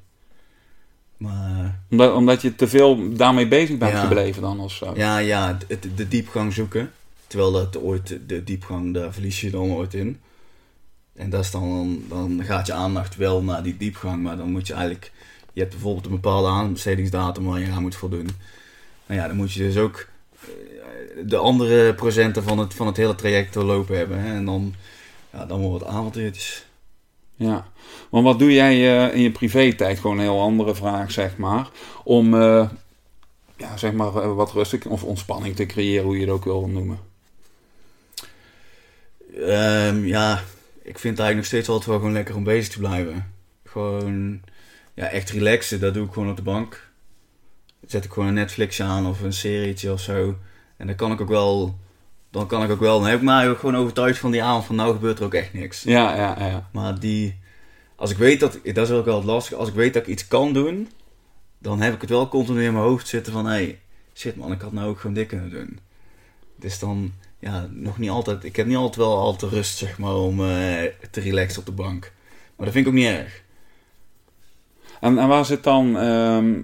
Maar... 1.16 1.78
Omdat, 1.90 2.14
omdat 2.14 2.42
je 2.42 2.54
te 2.54 2.68
veel 2.68 3.14
daarmee 3.14 3.48
bezig 3.48 3.78
bent 3.78 3.98
gebleven 3.98 4.42
dan 4.42 4.60
of 4.60 4.72
zo? 4.72 4.92
Ja, 4.96 5.18
ja, 5.18 5.58
de, 5.68 5.94
de 5.94 6.08
diepgang 6.08 6.52
zoeken. 6.52 6.92
Terwijl 7.26 7.52
dat 7.52 7.78
ooit, 7.78 8.18
de 8.26 8.44
diepgang, 8.44 8.94
daar 8.94 9.12
verlies 9.12 9.40
je 9.40 9.50
dan 9.50 9.70
ooit 9.70 9.94
in. 9.94 10.20
En 11.12 11.30
dat 11.30 11.44
is 11.44 11.50
dan, 11.50 12.02
dan 12.08 12.44
gaat 12.44 12.66
je 12.66 12.72
aandacht 12.72 13.16
wel 13.16 13.42
naar 13.42 13.62
die 13.62 13.76
diepgang, 13.76 14.22
maar 14.22 14.36
dan 14.36 14.50
moet 14.50 14.66
je 14.66 14.72
eigenlijk, 14.72 15.12
je 15.52 15.60
hebt 15.60 15.72
bijvoorbeeld 15.72 16.04
een 16.04 16.10
bepaalde 16.10 16.48
aanbestedingsdatum 16.48 17.44
waar 17.44 17.60
je 17.60 17.70
aan 17.70 17.82
moet 17.82 17.96
voldoen. 17.96 18.28
Nou 19.06 19.20
ja, 19.20 19.26
dan 19.26 19.36
moet 19.36 19.52
je 19.52 19.62
dus 19.62 19.76
ook, 19.76 20.08
de 21.24 21.36
andere 21.36 21.94
procenten 21.94 22.42
van 22.42 22.58
het, 22.58 22.74
van 22.74 22.86
het 22.86 22.96
hele 22.96 23.14
traject 23.14 23.52
te 23.52 23.64
lopen 23.64 23.96
hebben. 23.96 24.20
Hè? 24.20 24.34
En 24.34 24.44
dan, 24.44 24.74
ja, 25.32 25.46
dan 25.46 25.60
wordt 25.60 25.84
het 25.84 25.94
avontuurtjes. 25.94 26.66
Ja, 27.36 27.66
maar 28.10 28.22
wat 28.22 28.38
doe 28.38 28.52
jij 28.52 29.06
eh, 29.06 29.14
in 29.14 29.20
je 29.20 29.30
privé-tijd? 29.30 29.98
Gewoon 29.98 30.16
een 30.16 30.22
heel 30.22 30.40
andere 30.40 30.74
vraag, 30.74 31.10
zeg 31.10 31.36
maar. 31.36 31.68
Om, 32.04 32.34
eh, 32.34 32.68
ja, 33.56 33.76
zeg 33.76 33.92
maar, 33.92 34.16
eh, 34.16 34.34
wat 34.34 34.52
rustig 34.52 34.86
of 34.86 35.04
ontspanning 35.04 35.56
te 35.56 35.66
creëren, 35.66 36.04
hoe 36.04 36.14
je 36.14 36.20
het 36.20 36.30
ook 36.30 36.44
wil 36.44 36.68
noemen. 36.68 36.98
Ehm, 39.40 40.04
ja, 40.04 40.42
ik 40.82 40.98
vind 40.98 41.16
het 41.16 41.26
eigenlijk 41.26 41.36
nog 41.36 41.46
steeds 41.46 41.68
altijd 41.68 41.88
wel 41.88 41.98
gewoon 41.98 42.12
lekker 42.12 42.36
om 42.36 42.44
bezig 42.44 42.72
te 42.72 42.78
blijven. 42.78 43.32
Gewoon, 43.64 44.40
ja, 44.94 45.06
echt 45.06 45.30
relaxen, 45.30 45.80
dat 45.80 45.94
doe 45.94 46.06
ik 46.06 46.12
gewoon 46.12 46.30
op 46.30 46.36
de 46.36 46.42
bank. 46.42 46.90
Zet 47.86 48.04
ik 48.04 48.12
gewoon 48.12 48.28
een 48.28 48.34
Netflix 48.34 48.80
aan 48.82 49.06
of 49.06 49.20
een 49.20 49.32
serietje 49.32 49.92
of 49.92 50.00
zo. 50.00 50.38
En 50.76 50.86
dan 50.86 50.96
kan 50.96 51.12
ik 51.12 51.20
ook 51.20 51.28
wel, 51.28 51.78
dan 52.30 52.46
kan 52.46 52.62
ik 52.62 52.70
ook 52.70 52.80
wel, 52.80 52.98
dan 52.98 53.08
heb 53.08 53.18
ik 53.18 53.24
mij 53.24 53.50
ook 53.50 53.58
gewoon 53.58 53.76
overtuigd 53.76 54.18
van 54.18 54.30
die 54.30 54.42
avond 54.42 54.64
van 54.64 54.76
nou 54.76 54.92
gebeurt 54.94 55.18
er 55.18 55.24
ook 55.24 55.34
echt 55.34 55.52
niks. 55.52 55.82
Ja, 55.82 56.16
ja, 56.16 56.36
ja. 56.38 56.68
Maar 56.72 57.00
die, 57.00 57.38
als 57.96 58.10
ik 58.10 58.16
weet 58.16 58.40
dat, 58.40 58.58
dat 58.64 58.88
is 58.88 58.90
ook 58.90 59.04
wel 59.04 59.16
het 59.16 59.24
lastige, 59.24 59.56
als 59.56 59.68
ik 59.68 59.74
weet 59.74 59.94
dat 59.94 60.02
ik 60.02 60.08
iets 60.08 60.28
kan 60.28 60.52
doen, 60.52 60.88
dan 61.58 61.80
heb 61.80 61.94
ik 61.94 62.00
het 62.00 62.10
wel 62.10 62.28
continu 62.28 62.64
in 62.64 62.72
mijn 62.72 62.84
hoofd 62.84 63.08
zitten 63.08 63.32
van 63.32 63.46
hé, 63.46 63.52
hey, 63.52 63.80
shit 64.14 64.36
man, 64.36 64.52
ik 64.52 64.60
had 64.60 64.72
nou 64.72 64.88
ook 64.88 65.00
gewoon 65.00 65.14
dit 65.14 65.26
kunnen 65.26 65.50
doen. 65.50 65.78
Dus 66.56 66.78
dan, 66.78 67.12
ja, 67.44 67.66
nog 67.70 67.98
niet 67.98 68.10
altijd, 68.10 68.44
ik 68.44 68.56
heb 68.56 68.66
niet 68.66 68.76
altijd 68.76 68.96
wel 68.96 69.18
altijd 69.18 69.52
rust 69.52 69.78
zeg 69.78 69.98
maar 69.98 70.14
om 70.14 70.40
eh, 70.40 70.82
te 71.10 71.20
relaxen 71.20 71.60
op 71.60 71.66
de 71.66 71.72
bank. 71.72 72.12
Maar 72.56 72.66
dat 72.66 72.74
vind 72.74 72.86
ik 72.86 72.92
ook 72.92 72.98
niet 72.98 73.08
erg. 73.08 73.42
En, 75.00 75.18
en 75.18 75.28
waar 75.28 75.44
zit 75.44 75.64
dan, 75.64 75.98
ehm, 75.98 76.60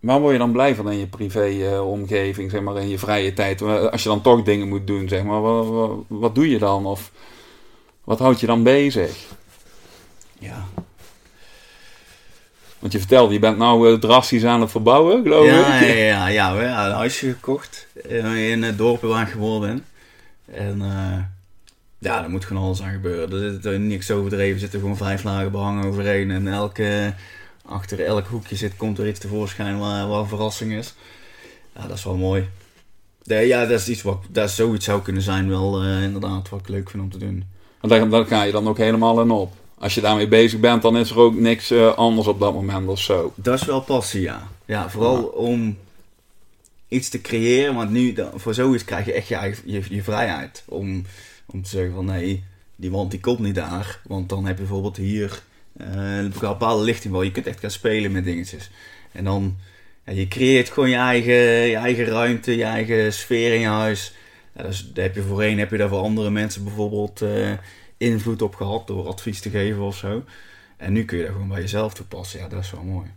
waar 0.00 0.20
word 0.20 0.32
je 0.32 0.38
dan 0.38 0.52
blij 0.52 0.74
van 0.74 0.90
in 0.90 0.98
je 0.98 1.06
privé-omgeving, 1.06 2.50
zeg 2.50 2.60
maar, 2.60 2.76
in 2.76 2.88
je 2.88 2.98
vrije 2.98 3.32
tijd? 3.32 3.62
Als 3.62 4.02
je 4.02 4.08
dan 4.08 4.22
toch 4.22 4.42
dingen 4.42 4.68
moet 4.68 4.86
doen, 4.86 5.08
zeg 5.08 5.22
maar, 5.24 5.40
wat, 5.40 5.66
wat, 5.66 5.90
wat 6.06 6.34
doe 6.34 6.50
je 6.50 6.58
dan? 6.58 6.86
Of 6.86 7.12
wat 8.04 8.18
houdt 8.18 8.40
je 8.40 8.46
dan 8.46 8.62
bezig? 8.62 9.26
Ja, 10.38 10.68
Want 12.78 12.92
je 12.92 12.98
vertelde, 12.98 13.32
je 13.32 13.38
bent 13.38 13.58
nou 13.58 13.92
eh, 13.92 13.98
drastisch 13.98 14.44
aan 14.44 14.60
het 14.60 14.70
verbouwen, 14.70 15.22
geloof 15.22 15.46
ik. 15.46 15.52
ja, 15.52 15.82
ja, 15.84 16.26
ja, 16.26 16.54
we 16.54 16.58
hebben 16.58 16.84
een 16.86 16.92
huisje 16.92 17.32
gekocht 17.32 17.86
in 18.34 18.62
het 18.62 18.78
dorp 18.78 19.02
waar 19.02 19.22
ik 19.22 19.32
geboren 19.32 19.60
ben. 19.68 19.84
En 20.54 20.82
eh, 20.82 21.18
ja, 21.98 22.22
er 22.22 22.30
moet 22.30 22.44
gewoon 22.44 22.62
alles 22.62 22.82
aan 22.82 22.92
gebeuren. 22.92 23.32
Er 23.32 23.58
zit 23.62 23.80
niks 23.80 24.10
overdreven, 24.10 24.54
er 24.54 24.60
zitten 24.60 24.80
gewoon 24.80 24.96
vijf 24.96 25.22
lagen 25.22 25.50
behang 25.50 25.84
overheen. 25.84 26.30
En 26.30 26.48
elke, 26.48 27.14
achter 27.64 28.04
elk 28.04 28.26
hoekje 28.26 28.56
zit, 28.56 28.76
komt 28.76 28.98
er 28.98 29.08
iets 29.08 29.18
tevoorschijn 29.18 29.78
waar, 29.78 30.08
waar 30.08 30.20
een 30.20 30.28
verrassing 30.28 30.72
is. 30.72 30.94
Ja, 31.76 31.86
dat 31.86 31.96
is 31.96 32.04
wel 32.04 32.16
mooi. 32.16 32.48
Ja, 33.22 33.66
dat 33.66 33.80
is 33.80 33.88
iets 33.88 34.02
wat, 34.02 34.24
dat 34.28 34.50
zoiets 34.50 34.84
zou 34.84 35.02
kunnen 35.02 35.22
zijn 35.22 35.48
wel 35.48 35.82
eh, 35.82 36.02
inderdaad 36.02 36.48
wat 36.48 36.60
ik 36.60 36.68
leuk 36.68 36.90
vind 36.90 37.02
om 37.02 37.10
te 37.10 37.18
doen. 37.18 37.44
Want 37.80 37.92
daar, 37.92 38.08
daar 38.08 38.26
ga 38.26 38.42
je 38.42 38.52
dan 38.52 38.68
ook 38.68 38.78
helemaal 38.78 39.20
in 39.20 39.30
op. 39.30 39.52
Als 39.78 39.94
je 39.94 40.00
daarmee 40.00 40.28
bezig 40.28 40.60
bent, 40.60 40.82
dan 40.82 40.96
is 40.96 41.10
er 41.10 41.18
ook 41.18 41.34
niks 41.34 41.70
eh, 41.70 41.94
anders 41.94 42.26
op 42.26 42.40
dat 42.40 42.54
moment 42.54 42.88
of 42.88 43.00
zo. 43.00 43.32
Dat 43.34 43.60
is 43.60 43.66
wel 43.66 43.80
passie, 43.80 44.20
ja. 44.20 44.48
Ja, 44.64 44.90
vooral 44.90 45.22
om 45.22 45.78
iets 46.88 47.08
te 47.08 47.20
creëren, 47.20 47.74
want 47.74 47.90
nu, 47.90 48.14
voor 48.34 48.54
zoiets 48.54 48.84
krijg 48.84 49.06
je 49.06 49.12
echt 49.12 49.28
je, 49.28 49.34
eigen, 49.34 49.62
je, 49.70 49.82
je 49.88 50.02
vrijheid. 50.02 50.62
Om, 50.66 51.04
om 51.46 51.62
te 51.62 51.68
zeggen 51.68 51.94
van 51.94 52.04
nee, 52.04 52.44
die 52.76 52.90
wand 52.90 53.10
die 53.10 53.20
komt 53.20 53.38
niet 53.38 53.54
daar. 53.54 54.00
Want 54.06 54.28
dan 54.28 54.46
heb 54.46 54.56
je 54.56 54.62
bijvoorbeeld 54.62 54.96
hier 54.96 55.42
eh, 55.76 56.16
een 56.16 56.32
bepaalde 56.40 56.84
lichting 56.84 57.12
wel. 57.12 57.22
Je 57.22 57.32
kunt 57.32 57.46
echt 57.46 57.60
gaan 57.60 57.70
spelen 57.70 58.12
met 58.12 58.24
dingetjes. 58.24 58.70
En 59.12 59.24
dan, 59.24 59.56
ja, 60.06 60.12
je 60.12 60.28
creëert 60.28 60.68
gewoon 60.68 60.90
je 60.90 60.96
eigen, 60.96 61.34
je 61.68 61.76
eigen 61.76 62.04
ruimte, 62.04 62.56
je 62.56 62.64
eigen 62.64 63.12
sfeer 63.12 63.54
in 63.54 63.60
je 63.60 63.66
huis. 63.66 64.14
Ja, 64.56 64.62
dus, 64.62 64.90
daar 64.94 65.04
heb 65.04 65.14
je 65.14 65.22
voorheen, 65.22 65.58
heb 65.58 65.70
je 65.70 65.76
daar 65.76 65.88
voor 65.88 66.02
andere 66.02 66.30
mensen 66.30 66.64
bijvoorbeeld 66.64 67.22
eh, 67.22 67.50
invloed 67.98 68.42
op 68.42 68.54
gehad 68.54 68.86
door 68.86 69.08
advies 69.08 69.40
te 69.40 69.50
geven 69.50 69.82
of 69.82 69.96
zo. 69.96 70.22
En 70.76 70.92
nu 70.92 71.04
kun 71.04 71.16
je 71.16 71.22
dat 71.22 71.32
gewoon 71.32 71.48
bij 71.48 71.60
jezelf 71.60 71.94
toepassen. 71.94 72.40
Ja, 72.40 72.48
dat 72.48 72.62
is 72.62 72.70
wel 72.70 72.82
mooi. 72.82 73.10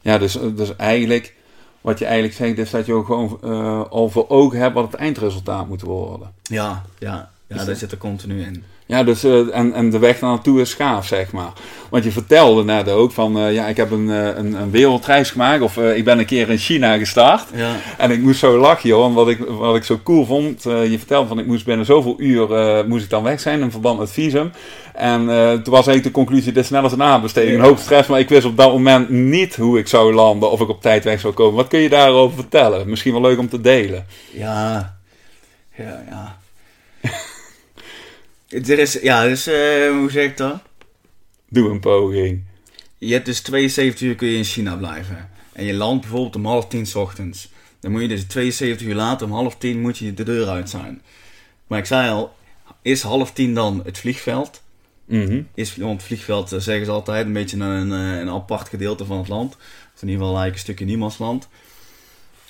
Ja, 0.00 0.18
dus, 0.18 0.32
dus 0.32 0.76
eigenlijk, 0.76 1.34
wat 1.80 1.98
je 1.98 2.04
eigenlijk 2.04 2.34
zegt, 2.34 2.58
is 2.58 2.70
dat 2.70 2.86
je 2.86 2.92
ook 2.92 3.06
gewoon 3.06 3.38
eh, 3.42 3.90
al 3.90 4.08
voor 4.08 4.28
ogen 4.28 4.58
hebt 4.58 4.74
wat 4.74 4.92
het 4.92 5.00
eindresultaat 5.00 5.68
moet 5.68 5.82
worden. 5.82 6.34
Ja, 6.42 6.84
ja, 6.98 7.30
ja 7.58 7.64
dat- 7.64 7.78
zit 7.78 7.92
er 7.92 7.98
continu 7.98 8.40
in. 8.42 8.62
Ja, 8.86 9.04
dus, 9.04 9.24
eh, 9.24 9.56
en, 9.56 9.72
en 9.74 9.90
de 9.90 9.98
weg 9.98 10.20
naartoe 10.20 10.60
is 10.60 10.74
gaaf, 10.74 11.06
zeg 11.06 11.32
maar. 11.32 11.52
Want 11.90 12.04
je 12.04 12.10
vertelde 12.10 12.64
net 12.64 12.88
ook 12.88 13.12
van, 13.12 13.38
eh, 13.38 13.52
ja, 13.54 13.66
ik 13.66 13.76
heb 13.76 13.90
een, 13.90 14.10
eh, 14.10 14.26
een, 14.36 14.52
een 14.54 14.70
wereldreis 14.70 15.30
gemaakt. 15.30 15.62
Of 15.62 15.76
ik 15.76 16.04
ben 16.04 16.18
een 16.18 16.24
keer 16.26 16.50
in 16.50 16.58
China 16.58 16.96
gestart. 16.98 17.44
Ja, 17.54 17.76
En 17.98 18.10
ik 18.10 18.20
moest 18.20 18.38
zo 18.38 18.58
lachen, 18.58 18.88
joh. 18.88 19.00
Want 19.00 19.14
wat 19.14 19.28
ik, 19.28 19.38
wat 19.48 19.76
ik 19.76 19.84
zo 19.84 20.00
cool 20.04 20.24
vond, 20.26 20.62
je 20.62 20.94
vertelde 20.98 21.28
van, 21.28 21.38
ik 21.38 21.46
moest 21.46 21.64
binnen 21.64 21.86
zoveel 21.86 22.14
uur, 22.18 22.48
moest 22.88 23.04
ik 23.04 23.10
dan 23.10 23.22
weg 23.22 23.40
zijn 23.40 23.60
in 23.60 23.70
verband 23.70 23.98
met 23.98 24.10
visum. 24.12 24.50
En 24.94 25.18
toen 25.62 25.72
was 25.74 25.86
eigenlijk 25.86 26.02
de 26.04 26.10
conclusie, 26.10 26.52
dit 26.52 26.64
is 26.64 26.70
net 26.70 26.82
als 26.82 26.92
een 26.92 27.02
aanbesteding. 27.02 27.56
Een 27.58 27.64
hoop 27.64 27.78
stress, 27.78 28.08
maar 28.08 28.18
ik 28.20 28.28
wist 28.28 28.44
op 28.46 28.56
dat 28.56 28.72
moment 28.72 29.08
niet 29.10 29.56
hoe 29.56 29.78
ik 29.78 29.88
zou 29.88 30.12
landen. 30.14 30.50
Of 30.50 30.60
ik 30.60 30.68
op 30.68 30.82
tijd 30.82 31.04
weg 31.04 31.20
zou 31.20 31.32
komen. 31.34 31.54
Wat 31.54 31.68
kun 31.68 31.80
je 31.80 31.88
daarover 31.88 32.36
vertellen? 32.36 32.88
Misschien 32.90 33.12
wel 33.12 33.20
leuk 33.20 33.38
om 33.38 33.48
te 33.48 33.60
delen. 33.60 34.06
ja, 34.32 34.96
ja, 35.76 36.02
ja. 36.10 36.38
Er 38.50 38.78
is, 38.78 38.92
ja, 38.92 39.24
dus, 39.24 39.46
eh, 39.46 39.90
hoe 39.90 40.10
zeg 40.10 40.24
ik 40.24 40.36
dat? 40.36 40.62
Doe 41.48 41.70
een 41.70 41.80
poging. 41.80 42.42
Je 42.98 43.12
hebt 43.12 43.26
dus 43.26 43.40
72 43.40 44.08
uur 44.08 44.14
kun 44.14 44.28
je 44.28 44.36
in 44.36 44.44
China 44.44 44.76
blijven. 44.76 45.30
En 45.52 45.64
je 45.64 45.74
landt 45.74 46.00
bijvoorbeeld 46.00 46.36
om 46.36 46.46
half 46.46 46.66
tien 46.66 46.86
's 46.86 46.94
ochtends. 46.94 47.48
Dan 47.80 47.90
moet 47.90 48.00
je 48.00 48.08
dus 48.08 48.24
72 48.24 48.86
uur 48.86 48.94
later, 48.94 49.26
om 49.26 49.32
half 49.32 49.56
tien, 49.56 49.80
moet 49.80 49.98
je 49.98 50.14
de 50.14 50.24
deur 50.24 50.48
uit 50.48 50.70
zijn. 50.70 51.02
Maar 51.66 51.78
ik 51.78 51.86
zei 51.86 52.10
al, 52.10 52.34
is 52.82 53.02
half 53.02 53.32
tien 53.32 53.54
dan 53.54 53.80
het 53.84 53.98
vliegveld? 53.98 54.62
Mhm. 55.04 55.42
Is, 55.54 55.76
want 55.76 55.92
het 55.92 56.02
vliegveld, 56.02 56.52
eh, 56.52 56.60
zeggen 56.60 56.84
ze 56.84 56.90
altijd, 56.90 57.26
een 57.26 57.32
beetje 57.32 57.56
een, 57.56 57.92
eh, 57.92 58.18
een 58.18 58.30
apart 58.30 58.68
gedeelte 58.68 59.04
van 59.04 59.18
het 59.18 59.28
land. 59.28 59.56
Of 59.94 60.02
in 60.02 60.08
ieder 60.08 60.24
geval 60.24 60.40
eigenlijk 60.40 60.54
een 60.54 60.60
stukje 60.60 60.84
niemandsland. 60.84 61.48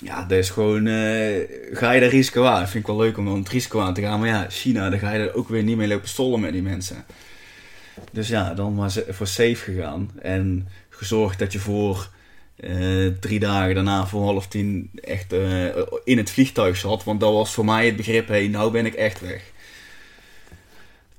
Ja, 0.03 0.23
dat 0.23 0.37
is 0.37 0.49
gewoon, 0.49 0.87
eh, 0.87 1.47
ga 1.71 1.91
je 1.91 1.99
daar 1.99 2.09
risico 2.09 2.45
aan? 2.45 2.67
Vind 2.67 2.83
ik 2.83 2.87
wel 2.87 2.97
leuk 2.97 3.17
om 3.17 3.25
dan 3.25 3.37
het 3.37 3.49
risico 3.49 3.79
aan 3.79 3.93
te 3.93 4.01
gaan. 4.01 4.19
Maar 4.19 4.27
ja, 4.27 4.45
China, 4.49 4.89
daar 4.89 4.99
ga 4.99 5.11
je 5.11 5.27
er 5.27 5.35
ook 5.35 5.49
weer 5.49 5.63
niet 5.63 5.77
mee 5.77 5.87
lopen 5.87 6.09
stollen 6.09 6.39
met 6.39 6.53
die 6.53 6.61
mensen. 6.61 7.05
Dus 8.11 8.27
ja, 8.27 8.53
dan 8.53 8.75
maar 8.75 8.91
voor 9.09 9.27
safe 9.27 9.55
gegaan. 9.55 10.11
En 10.21 10.67
gezorgd 10.89 11.39
dat 11.39 11.51
je 11.51 11.59
voor 11.59 12.09
eh, 12.55 13.07
drie 13.19 13.39
dagen 13.39 13.75
daarna 13.75 14.07
voor 14.07 14.23
half 14.23 14.47
tien 14.47 14.89
echt 14.93 15.33
eh, 15.33 15.65
in 16.03 16.17
het 16.17 16.29
vliegtuig 16.29 16.77
zat. 16.77 17.03
Want 17.03 17.19
dat 17.19 17.33
was 17.33 17.53
voor 17.53 17.65
mij 17.65 17.85
het 17.85 17.95
begrip, 17.95 18.27
hé, 18.27 18.47
nou 18.47 18.71
ben 18.71 18.85
ik 18.85 18.93
echt 18.93 19.19
weg. 19.19 19.51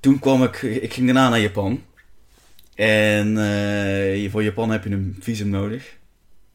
Toen 0.00 0.18
kwam 0.18 0.42
ik, 0.42 0.62
ik 0.62 0.92
ging 0.92 1.06
daarna 1.06 1.28
naar 1.28 1.40
Japan. 1.40 1.82
En 2.74 3.36
voor 4.30 4.42
Japan 4.42 4.70
heb 4.70 4.84
je 4.84 4.90
een 4.90 5.16
visum 5.20 5.48
nodig. 5.48 5.96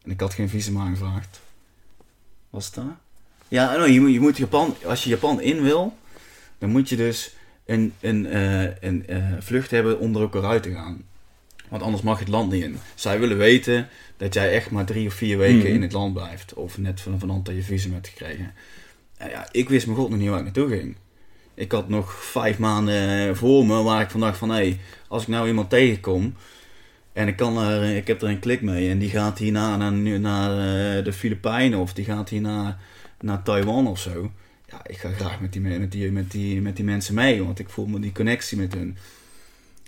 En 0.03 0.11
ik 0.11 0.19
had 0.19 0.33
geen 0.33 0.49
visum 0.49 0.79
aangevraagd. 0.79 1.45
Was 2.57 2.65
het 2.65 2.75
dat? 2.75 2.85
Ja, 3.47 3.75
nou, 3.77 3.89
je, 3.89 4.11
je 4.11 4.19
moet 4.19 4.37
Japan, 4.37 4.75
als 4.85 5.03
je 5.03 5.09
Japan 5.09 5.41
in 5.41 5.61
wil, 5.61 5.97
dan 6.57 6.69
moet 6.69 6.89
je 6.89 6.95
dus 6.95 7.33
een, 7.65 7.93
een, 7.99 8.25
eh, 8.25 8.63
een 8.79 9.07
eh, 9.07 9.23
vlucht 9.39 9.71
hebben 9.71 9.99
om 9.99 10.15
er 10.15 10.21
ook 10.21 10.33
weer 10.33 10.45
uit 10.45 10.63
te 10.63 10.71
gaan. 10.73 11.03
Want 11.69 11.81
anders 11.81 12.03
mag 12.03 12.17
je 12.17 12.23
het 12.23 12.33
land 12.33 12.51
niet 12.51 12.63
in. 12.63 12.77
Zij 12.95 13.19
willen 13.19 13.37
weten 13.37 13.87
dat 14.17 14.33
jij 14.33 14.51
echt 14.53 14.71
maar 14.71 14.85
drie 14.85 15.07
of 15.07 15.13
vier 15.13 15.37
weken 15.37 15.57
Mhm. 15.57 15.67
in 15.67 15.81
het 15.81 15.91
land 15.91 16.13
blijft. 16.13 16.53
Of 16.53 16.77
net 16.77 17.01
van 17.01 17.19
vanaf 17.19 17.41
dat 17.41 17.55
je 17.55 17.63
visum 17.63 17.93
hebt 17.93 18.07
gekregen. 18.07 18.53
En 19.17 19.29
ja, 19.29 19.47
ik 19.51 19.69
wist 19.69 19.85
mijn 19.85 19.97
god 19.97 20.09
nog 20.09 20.19
niet 20.19 20.29
waar 20.29 20.37
ik 20.37 20.43
naartoe 20.43 20.69
ging. 20.69 20.95
Ik 21.53 21.71
had 21.71 21.89
nog 21.89 22.23
vijf 22.23 22.57
maanden 22.57 23.35
voor 23.37 23.65
me 23.65 23.83
waar 23.83 24.01
ik 24.01 24.09
van 24.09 24.19
dacht 24.19 24.37
van... 24.37 24.49
Hé, 24.49 24.55
hey, 24.55 24.79
als 25.07 25.21
ik 25.21 25.27
nou 25.27 25.47
iemand 25.47 25.69
tegenkom... 25.69 26.35
En 27.17 27.27
ik, 27.27 27.35
kan 27.35 27.57
er, 27.57 27.95
ik 27.95 28.07
heb 28.07 28.21
er 28.21 28.29
een 28.29 28.39
klik 28.39 28.61
mee 28.61 28.89
en 28.89 28.97
die 28.97 29.09
gaat 29.09 29.37
hierna 29.37 29.77
naar, 29.77 30.19
naar, 30.19 30.51
eh, 30.51 31.03
de 31.03 31.13
Filipijnen 31.13 31.79
of 31.79 31.93
die 31.93 32.05
gaat 32.05 32.29
hierna 32.29 32.77
naar 33.21 33.43
Taiwan 33.43 33.87
of 33.87 33.99
zo. 33.99 34.31
Ja, 34.69 34.79
ik 34.87 34.97
ga 34.97 35.11
graag 35.11 35.39
met 35.39 35.53
die, 35.53 35.61
me- 35.61 35.79
met, 35.79 35.91
die, 35.91 36.11
met, 36.11 36.31
die, 36.31 36.61
met 36.61 36.75
die 36.75 36.85
mensen 36.85 37.13
mee, 37.13 37.43
want 37.43 37.59
ik 37.59 37.69
voel 37.69 37.85
me 37.85 37.99
die 37.99 38.11
connectie 38.11 38.57
met 38.57 38.73
hun. 38.73 38.97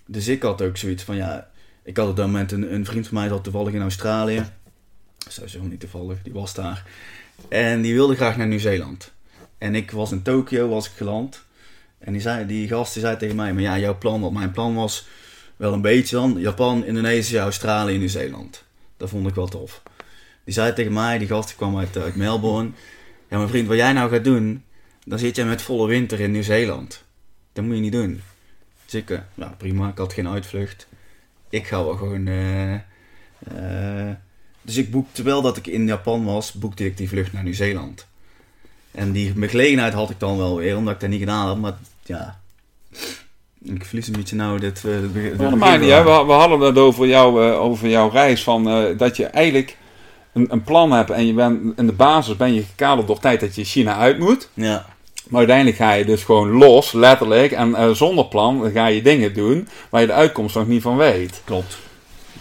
Dus 0.06 0.28
ik 0.28 0.42
had 0.42 0.62
ook 0.62 0.78
zoiets 0.78 1.04
van, 1.04 1.16
ja, 1.16 1.50
ik 1.84 1.98
had 1.98 2.10
op 2.10 2.16
dat 2.16 2.26
moment 2.26 2.52
een, 2.52 2.74
een 2.74 2.86
vriend 2.86 3.08
van 3.08 3.18
mij 3.18 3.28
zat 3.28 3.44
toevallig 3.44 3.74
in 3.74 3.82
Australië. 3.82 4.44
Sowieso 5.28 5.62
niet 5.62 5.80
toevallig, 5.80 6.22
die 6.24 6.34
was 6.34 6.54
daar. 6.54 6.86
En 7.50 7.82
die 7.82 7.94
wilde 7.94 8.16
graag 8.16 8.38
naar 8.38 8.48
Nieuw-Zeeland. 8.48 9.12
En 9.58 9.76
ik 9.76 9.92
was 9.92 10.12
in 10.12 10.22
Tokio, 10.22 10.68
was 10.70 10.86
ik 10.86 10.94
geland. 10.96 11.42
En 11.98 12.12
die, 12.14 12.22
zei, 12.22 12.46
die 12.46 12.68
gast 12.68 12.94
die 12.94 13.02
zei 13.02 13.18
tegen 13.18 13.36
mij, 13.36 13.54
maar 13.54 13.64
ja, 13.64 13.80
jouw 13.80 13.98
plan, 13.98 14.22
wat 14.22 14.32
mijn 14.32 14.52
plan 14.52 14.76
was, 14.76 15.08
wel 15.60 15.74
een 15.74 15.82
beetje 15.82 16.16
dan, 16.16 16.36
Japan, 16.38 16.86
Indonesië, 16.86 17.38
Australië, 17.38 17.98
Nieuw-Zeeland. 17.98 18.64
Dat 18.98 19.10
vond 19.10 19.28
ik 19.28 19.36
wel 19.36 19.48
tof. 19.48 19.82
Die 20.44 20.54
zei 20.54 20.74
tegen 20.74 20.94
mij, 20.94 21.18
die 21.18 21.28
gast 21.28 21.56
kwam 21.56 21.78
uit, 21.78 21.98
uit 21.98 22.16
Melbourne. 22.16 22.70
Ja, 23.30 23.38
mijn 23.38 23.50
vriend, 23.50 23.68
wat 23.68 23.78
jij 23.78 23.94
nou 23.94 24.12
gaat 24.12 24.24
doen, 24.24 24.64
dan 25.06 25.20
zit 25.20 25.36
jij 25.36 25.46
met 25.46 25.62
volle 25.62 25.88
winter 25.88 26.20
in 26.20 26.32
Nieuw-Zeeland. 26.32 27.04
Dat 27.54 27.64
moet 27.64 27.76
je 27.76 27.82
niet 27.82 27.92
doen. 27.92 28.22
Dus 28.86 28.94
ik, 28.94 29.10
eh, 29.10 29.20
nou 29.34 29.52
prima, 29.58 29.90
ik 29.90 29.98
had 29.98 30.14
geen 30.14 30.28
uitvlucht. 30.28 30.88
Ik 31.50 31.68
ga 31.68 31.84
wel 31.84 31.96
gewoon... 31.96 32.28
eh, 32.28 32.74
eh, 32.74 34.16
dus 34.62 34.78
ik 34.78 34.92
boekte, 34.92 35.12
terwijl 35.12 35.42
dat 35.42 35.58
ik 35.58 35.68
in 35.68 35.86
Japan 35.86 36.26
was, 36.26 36.54
boekte 36.54 36.86
ik 36.86 36.98
die 36.98 37.10
vlucht 37.10 37.34
naar 37.34 37.44
Nieuw-Zeeland. 37.44 38.08
En 38.92 39.12
die 39.12 39.48
gelegenheid 39.48 39.94
had 39.94 40.10
ik 40.10 40.20
dan 40.20 40.38
wel 40.38 40.58
weer, 40.58 40.78
omdat 40.78 40.94
ik 40.94 41.00
dat 41.00 41.10
niet 41.10 41.20
gedaan 41.20 41.48
had. 41.48 41.58
Maar 41.58 41.78
ja, 42.04 42.42
ik 43.64 43.86
verlies 43.86 44.08
een 44.08 44.14
beetje 44.14 44.36
nou 44.36 44.60
dit... 44.60 44.84
Uh, 44.86 44.94
het 44.96 45.38
dat 45.38 45.56
maakt 45.56 45.80
niet, 45.82 45.90
begin 45.90 46.06
hè. 46.06 46.18
we, 46.20 46.26
we 46.26 46.32
hadden 46.32 46.60
het 46.60 46.78
over, 46.78 47.08
jou, 47.08 47.46
eh, 47.48 47.62
over 47.62 47.88
jouw 47.90 48.10
reis. 48.10 48.44
Van, 48.44 48.70
eh, 48.70 48.98
dat 48.98 49.18
je 49.18 49.26
eigenlijk 49.26 49.78
een, 50.34 50.48
een 50.50 50.64
plan 50.64 50.92
hebt. 50.92 51.10
En 51.10 51.28
je 51.28 51.34
bent, 51.34 51.78
in 51.78 51.86
de 51.86 51.94
basis 51.94 52.36
ben 52.38 52.54
je 52.54 52.64
gekaderd 52.64 53.08
door 53.08 53.20
tijd 53.20 53.40
dat 53.40 53.56
je 53.56 53.64
China 53.64 53.96
uit 53.96 54.20
moet. 54.20 54.50
Ja, 54.54 54.86
Maar 55.28 55.38
uiteindelijk 55.40 55.78
ga 55.78 55.92
je 55.94 56.06
dus 56.06 56.24
gewoon 56.24 56.50
los, 56.50 56.92
letterlijk. 56.92 57.52
En 57.52 57.76
eh, 57.76 57.90
zonder 57.90 58.26
plan 58.26 58.72
ga 58.74 58.86
je 58.88 59.02
dingen 59.02 59.34
doen 59.34 59.68
waar 59.90 60.02
je 60.02 60.08
de 60.08 60.14
uitkomst 60.14 60.56
nog 60.56 60.68
niet 60.68 60.82
van 60.82 60.98
weet. 60.98 61.42
klopt. 61.44 61.78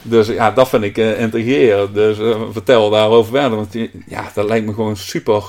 Dus 0.02 0.26
ja, 0.26 0.50
dat 0.50 0.68
vind 0.68 0.82
ik 0.82 0.98
eh 0.98 1.20
intrigerend. 1.20 1.94
Dus 1.94 2.16
vertel 2.52 2.90
daarover 2.90 3.32
verder. 3.32 3.56
Want 3.56 3.74
ja, 4.06 4.30
dat 4.34 4.48
lijkt 4.48 4.66
me 4.66 4.72
gewoon 4.74 4.96
super. 4.96 5.42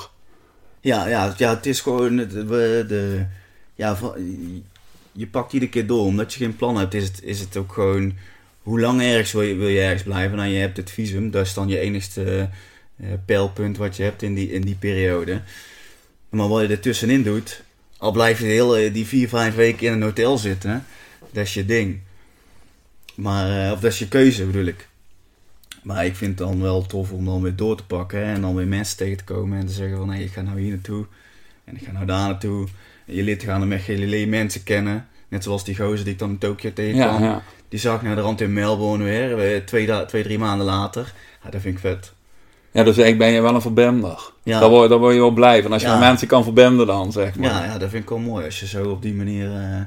Ja, 0.80 1.06
ja, 1.06 1.34
ja 1.36 1.50
het 1.54 1.66
is 1.66 1.80
gewoon 1.80 2.16
we- 2.28 2.84
de, 2.88 3.26
ja, 3.74 3.96
je 5.20 5.26
pakt 5.26 5.52
iedere 5.52 5.70
keer 5.70 5.86
door. 5.86 6.04
Omdat 6.04 6.32
je 6.32 6.38
geen 6.38 6.56
plan 6.56 6.76
hebt, 6.76 6.94
is 6.94 7.04
het, 7.04 7.22
is 7.22 7.40
het 7.40 7.56
ook 7.56 7.72
gewoon 7.72 8.12
hoe 8.62 8.80
lang 8.80 9.02
ergens 9.02 9.32
wil 9.32 9.42
je, 9.42 9.54
wil 9.54 9.68
je 9.68 9.80
ergens 9.80 10.02
blijven. 10.02 10.36
Nou, 10.36 10.48
je 10.48 10.58
hebt 10.58 10.76
het 10.76 10.90
visum, 10.90 11.30
dat 11.30 11.46
is 11.46 11.54
dan 11.54 11.68
je 11.68 11.78
enigste 11.78 12.48
eh, 12.96 13.06
pijlpunt 13.24 13.76
wat 13.76 13.96
je 13.96 14.02
hebt 14.02 14.22
in 14.22 14.34
die, 14.34 14.52
in 14.52 14.60
die 14.60 14.74
periode. 14.74 15.42
Maar 16.28 16.48
wat 16.48 16.60
je 16.60 16.68
ertussenin 16.68 17.22
doet, 17.22 17.62
al 17.96 18.12
blijf 18.12 18.38
je 18.38 18.44
de 18.44 18.50
hele, 18.50 18.92
die 18.92 19.06
vier, 19.06 19.28
vijf 19.28 19.54
weken 19.54 19.86
in 19.86 19.92
een 19.92 20.02
hotel 20.02 20.38
zitten, 20.38 20.84
dat 21.32 21.44
is 21.44 21.54
je 21.54 21.64
ding. 21.64 21.98
Maar, 23.14 23.66
eh, 23.66 23.72
of 23.72 23.80
dat 23.80 23.92
is 23.92 23.98
je 23.98 24.08
keuze 24.08 24.46
bedoel 24.46 24.64
ik. 24.64 24.88
Maar 25.82 26.06
ik 26.06 26.16
vind 26.16 26.38
het 26.38 26.48
dan 26.48 26.62
wel 26.62 26.86
tof 26.86 27.12
om 27.12 27.24
dan 27.24 27.42
weer 27.42 27.56
door 27.56 27.76
te 27.76 27.84
pakken 27.84 28.22
en 28.22 28.40
dan 28.40 28.54
weer 28.54 28.66
mensen 28.66 28.96
tegen 28.96 29.16
te 29.16 29.24
komen 29.24 29.58
en 29.58 29.66
te 29.66 29.72
zeggen 29.72 29.96
van 29.96 30.10
hé, 30.10 30.22
ik 30.22 30.32
ga 30.32 30.40
nou 30.40 30.60
hier 30.60 30.70
naartoe 30.70 31.06
en 31.64 31.76
ik 31.76 31.82
ga 31.84 31.92
nou 31.92 32.06
daar 32.06 32.28
naartoe. 32.28 32.68
Je 33.04 33.22
leert 33.22 33.42
gaan 33.42 33.68
met 33.68 33.84
je 33.84 33.98
leert 33.98 34.28
mensen 34.28 34.62
kennen. 34.62 35.08
Net 35.30 35.42
zoals 35.42 35.64
die 35.64 35.76
gozer 35.76 36.04
die 36.04 36.12
ik 36.12 36.18
dan 36.18 36.30
in 36.30 36.38
Tokio 36.38 36.72
tegenkwam. 36.72 37.22
Ja, 37.22 37.28
ja. 37.28 37.42
Die 37.68 37.78
zag 37.78 37.94
ik 37.96 38.02
naar 38.02 38.14
de 38.16 38.20
rand 38.20 38.40
in 38.40 38.52
Melbourne 38.52 39.04
weer, 39.04 39.66
twee, 39.66 40.06
twee, 40.06 40.22
drie 40.22 40.38
maanden 40.38 40.66
later. 40.66 41.12
Ja, 41.44 41.50
dat 41.50 41.60
vind 41.60 41.74
ik 41.74 41.80
vet. 41.80 42.12
ja, 42.70 42.82
dus 42.84 42.96
eigenlijk 42.96 43.18
ben 43.18 43.28
je 43.32 43.40
wel 43.40 43.54
een 43.54 43.60
verbinder. 43.60 44.30
Ja. 44.42 44.60
Daar, 44.60 44.68
word, 44.68 44.88
daar 44.90 44.98
word 44.98 45.14
je 45.14 45.20
wel 45.20 45.30
blij 45.30 45.62
van. 45.62 45.72
Als 45.72 45.82
je 45.82 45.88
Ja. 45.88 45.98
mensen 45.98 46.28
kan 46.28 46.42
verbinden 46.44 46.86
dan, 46.86 47.12
zeg 47.12 47.34
maar. 47.36 47.50
Ja, 47.50 47.64
ja, 47.64 47.78
dat 47.78 47.90
vind 47.90 48.02
ik 48.02 48.08
wel 48.08 48.18
mooi 48.18 48.44
als 48.44 48.60
je 48.60 48.66
zo 48.66 48.90
op 48.90 49.02
die 49.02 49.14
manier... 49.14 49.46
eh, 49.56 49.80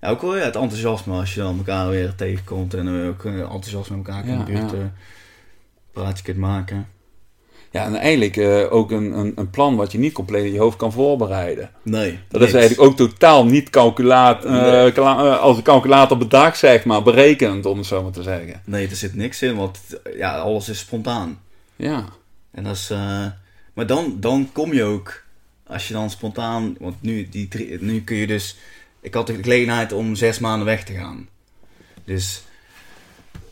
ja, 0.00 0.08
ook 0.10 0.20
wel 0.22 0.36
ja, 0.36 0.44
het 0.44 0.56
enthousiasme 0.56 1.14
als 1.14 1.34
je 1.34 1.40
dan 1.40 1.56
elkaar 1.56 1.88
weer 1.88 2.14
tegenkomt 2.14 2.74
en 2.74 2.88
eh, 3.02 3.08
ook 3.08 3.24
eh, 3.24 3.38
enthousiast 3.40 3.90
met 3.90 3.98
elkaar 4.06 4.22
kunt 4.22 4.44
buurt, 4.44 4.70
ja. 4.70 4.76
eh, 4.76 4.84
praatje 5.92 6.24
kunt 6.24 6.36
maken. 6.36 6.88
Ja, 7.74 7.84
en 7.84 7.94
eigenlijk 7.96 8.36
eh, 8.36 8.72
ook 8.72 8.90
een, 8.90 9.18
een, 9.18 9.32
een 9.36 9.50
plan 9.50 9.76
wat 9.76 9.92
je 9.92 9.98
niet 9.98 10.12
compleet 10.12 10.44
in 10.44 10.52
je 10.52 10.58
hoofd 10.58 10.76
kan 10.76 10.92
voorbereiden. 10.92 11.70
Nee. 11.82 12.18
Dat 12.28 12.40
niks. 12.40 12.52
is 12.52 12.58
eigenlijk 12.58 12.90
ook 12.90 12.96
totaal 12.96 13.46
niet 13.46 13.70
calculaat, 13.70 14.44
Nee. 14.44 14.92
eh, 14.92 15.38
als 15.40 15.56
een 15.56 15.62
calculator 15.62 16.18
bedacht, 16.18 16.58
zeg 16.58 16.84
maar, 16.84 17.02
berekend, 17.02 17.66
om 17.66 17.78
het 17.78 17.86
zo 17.86 18.02
maar 18.02 18.12
te 18.12 18.22
zeggen. 18.22 18.62
Nee, 18.64 18.88
er 18.88 18.96
zit 18.96 19.14
niks 19.14 19.42
in, 19.42 19.56
want 19.56 19.78
ja, 20.16 20.36
alles 20.38 20.68
is 20.68 20.78
spontaan. 20.78 21.40
Ja, 21.76 22.04
En 22.50 22.64
dat 22.64 22.74
is, 22.74 22.88
maar 23.74 23.86
dan, 23.86 24.16
dan 24.20 24.48
kom 24.52 24.72
je 24.72 24.82
ook, 24.84 25.22
als 25.66 25.88
je 25.88 25.94
dan 25.94 26.10
spontaan, 26.10 26.76
want 26.78 26.94
nu, 27.00 27.28
die 27.28 27.48
nu 27.80 28.00
kun 28.02 28.16
je 28.16 28.26
dus, 28.26 28.56
ik 29.00 29.14
had 29.14 29.26
de 29.26 29.34
gelegenheid 29.42 29.92
om 29.92 30.14
zes 30.14 30.38
maanden 30.38 30.66
weg 30.66 30.84
te 30.84 30.92
gaan. 30.92 31.28
Dus 32.04 32.42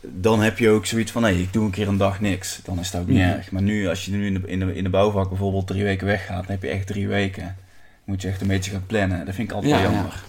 dan 0.02 0.40
heb 0.40 0.59
je 0.59 0.71
ook 0.71 0.87
zoiets 0.87 1.11
van, 1.12 1.23
nee, 1.23 1.40
ik 1.40 1.52
doe 1.52 1.64
een 1.64 1.71
keer 1.71 1.88
een 1.88 1.97
dag 1.97 2.21
niks. 2.21 2.61
Dan 2.64 2.78
is 2.78 2.90
dat 2.90 3.00
ook 3.00 3.06
niet 3.06 3.18
erg. 3.21 3.50
Maar 3.50 3.62
nu, 3.62 3.88
als 3.88 4.04
je 4.04 4.11
nu 4.11 4.26
in 4.26 4.35
de, 4.35 4.40
in, 4.47 4.59
de, 4.59 4.75
in 4.75 4.85
de 4.85 4.90
bouwvak 4.90 5.28
bijvoorbeeld 5.28 5.66
drie 5.66 5.85
weken 5.85 6.06
weggaat, 6.06 6.42
dan 6.42 6.50
heb 6.50 6.62
je 6.62 6.68
echt 6.68 6.87
drie 6.87 7.09
weken. 7.09 7.56
Moet 8.04 8.23
je 8.23 8.28
echt 8.28 8.40
een 8.40 8.47
beetje 8.47 8.71
gaan 8.71 8.87
plannen. 8.87 9.26
Dat 9.26 9.35
vind 9.35 9.49
ik 9.49 9.54
altijd 9.54 9.73
Ja, 9.73 9.82
jammer. 9.82 10.23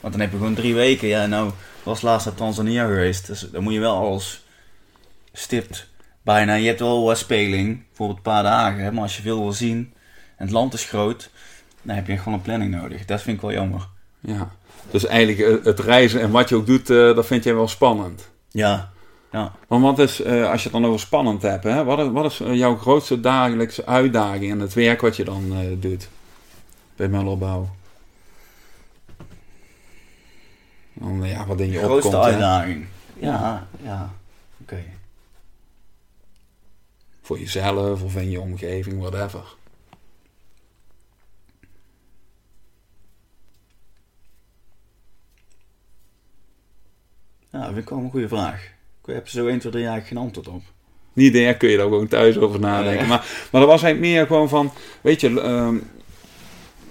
Want 0.00 0.12
dan 0.12 0.22
heb 0.22 0.30
je 0.32 0.36
gewoon 0.36 0.54
drie 0.54 0.74
weken. 0.74 1.08
Ja, 1.08 1.26
nou, 1.26 1.50
was 1.82 2.02
laatst 2.02 2.26
naar 2.26 2.34
Tanzania 2.34 2.84
geweest. 2.86 3.26
Dus 3.26 3.40
dan 3.52 3.62
moet 3.62 3.72
je 3.72 3.80
wel 3.80 3.96
alles 3.96 4.44
stipt 5.32 5.88
bijna. 6.22 6.54
Je 6.54 6.66
hebt 6.66 6.80
wel 6.80 7.04
wat 7.04 7.18
speling, 7.18 7.86
bijvoorbeeld 7.86 8.18
een 8.18 8.24
paar 8.32 8.42
dagen. 8.42 8.82
Hè, 8.82 8.92
maar 8.92 9.02
als 9.02 9.16
je 9.16 9.22
veel 9.22 9.38
wil 9.42 9.52
zien 9.52 9.92
en 10.36 10.44
het 10.44 10.50
land 10.54 10.74
is 10.74 10.84
groot, 10.84 11.30
dan 11.82 11.94
heb 11.96 12.06
je 12.06 12.18
gewoon 12.18 12.34
een 12.34 12.42
planning 12.42 12.70
nodig. 12.70 13.04
Dat 13.04 13.22
vind 13.22 13.36
ik 13.36 13.42
wel 13.42 13.52
jammer. 13.52 13.88
ja. 14.20 14.50
Dus 14.90 15.06
eigenlijk 15.06 15.38
eh, 15.58 15.64
het 15.64 15.80
reizen 15.80 16.20
en 16.20 16.30
wat 16.30 16.48
je 16.48 16.54
ook 16.54 16.66
doet, 16.66 16.90
eh, 16.90 16.96
dat 17.14 17.26
vind 17.26 17.44
jij 17.44 17.54
wel 17.54 17.68
spannend. 17.68 18.30
Ja, 18.50 18.92
ja. 19.34 19.52
Want 19.66 19.82
wat 19.82 19.98
is, 19.98 20.20
eh, 20.20 20.50
als 20.50 20.62
je 20.62 20.68
het 20.68 20.80
dan 20.80 20.86
over 20.86 21.00
spannend 21.00 21.42
hebt, 21.42 21.64
hè, 21.64 21.84
wat 21.84 21.98
is, 21.98 22.08
wat 22.08 22.24
is 22.24 22.40
eh, 22.40 22.54
jouw 22.54 22.76
grootste 22.76 23.20
dagelijkse 23.20 23.86
uitdaging 23.86 24.44
in 24.44 24.60
het 24.60 24.74
werk 24.74 25.00
wat 25.00 25.16
je 25.16 25.24
dan 25.24 25.52
eh, 25.52 25.66
doet 25.76 26.08
bij 26.96 27.08
Mellerbouw? 27.08 27.68
Dan, 30.92 31.22
ja, 31.22 31.46
wat 31.46 31.60
in 31.60 31.70
je 31.70 31.78
grootste 31.78 32.16
opkomt. 32.16 32.24
hè. 32.24 32.30
uitdaging. 32.30 32.86
Ja, 33.18 33.66
ja. 33.82 34.14
Oké. 34.60 34.84
Voor 37.22 37.38
jezelf 37.38 38.02
of 38.02 38.16
in 38.16 38.30
je 38.30 38.40
omgeving, 38.40 39.00
whatever. 39.00 39.54
Ja, 47.50 47.58
dat 47.58 47.66
vind 47.66 47.78
ik 47.78 47.88
wel 47.88 47.98
een 47.98 48.10
goede 48.10 48.28
vraag. 48.28 48.72
Ik 49.06 49.14
heb 49.14 49.28
zo 49.28 49.46
1, 49.46 49.58
2, 49.58 49.72
3 49.72 49.86
eigenlijk 49.86 50.06
geen 50.06 50.24
antwoord 50.24 50.48
op. 50.48 50.62
Niet 51.12 51.34
daar 51.34 51.54
kun 51.54 51.68
je 51.68 51.76
daar 51.76 51.86
gewoon 51.86 52.08
thuis 52.08 52.38
over 52.38 52.60
nadenken. 52.60 53.02
Ja. 53.02 53.08
Maar, 53.08 53.48
maar 53.50 53.60
dat 53.60 53.70
was 53.70 53.82
eigenlijk 53.82 54.12
meer 54.12 54.26
gewoon 54.26 54.48
van, 54.48 54.72
weet 55.00 55.20
je, 55.20 55.40
ehm, 55.40 55.76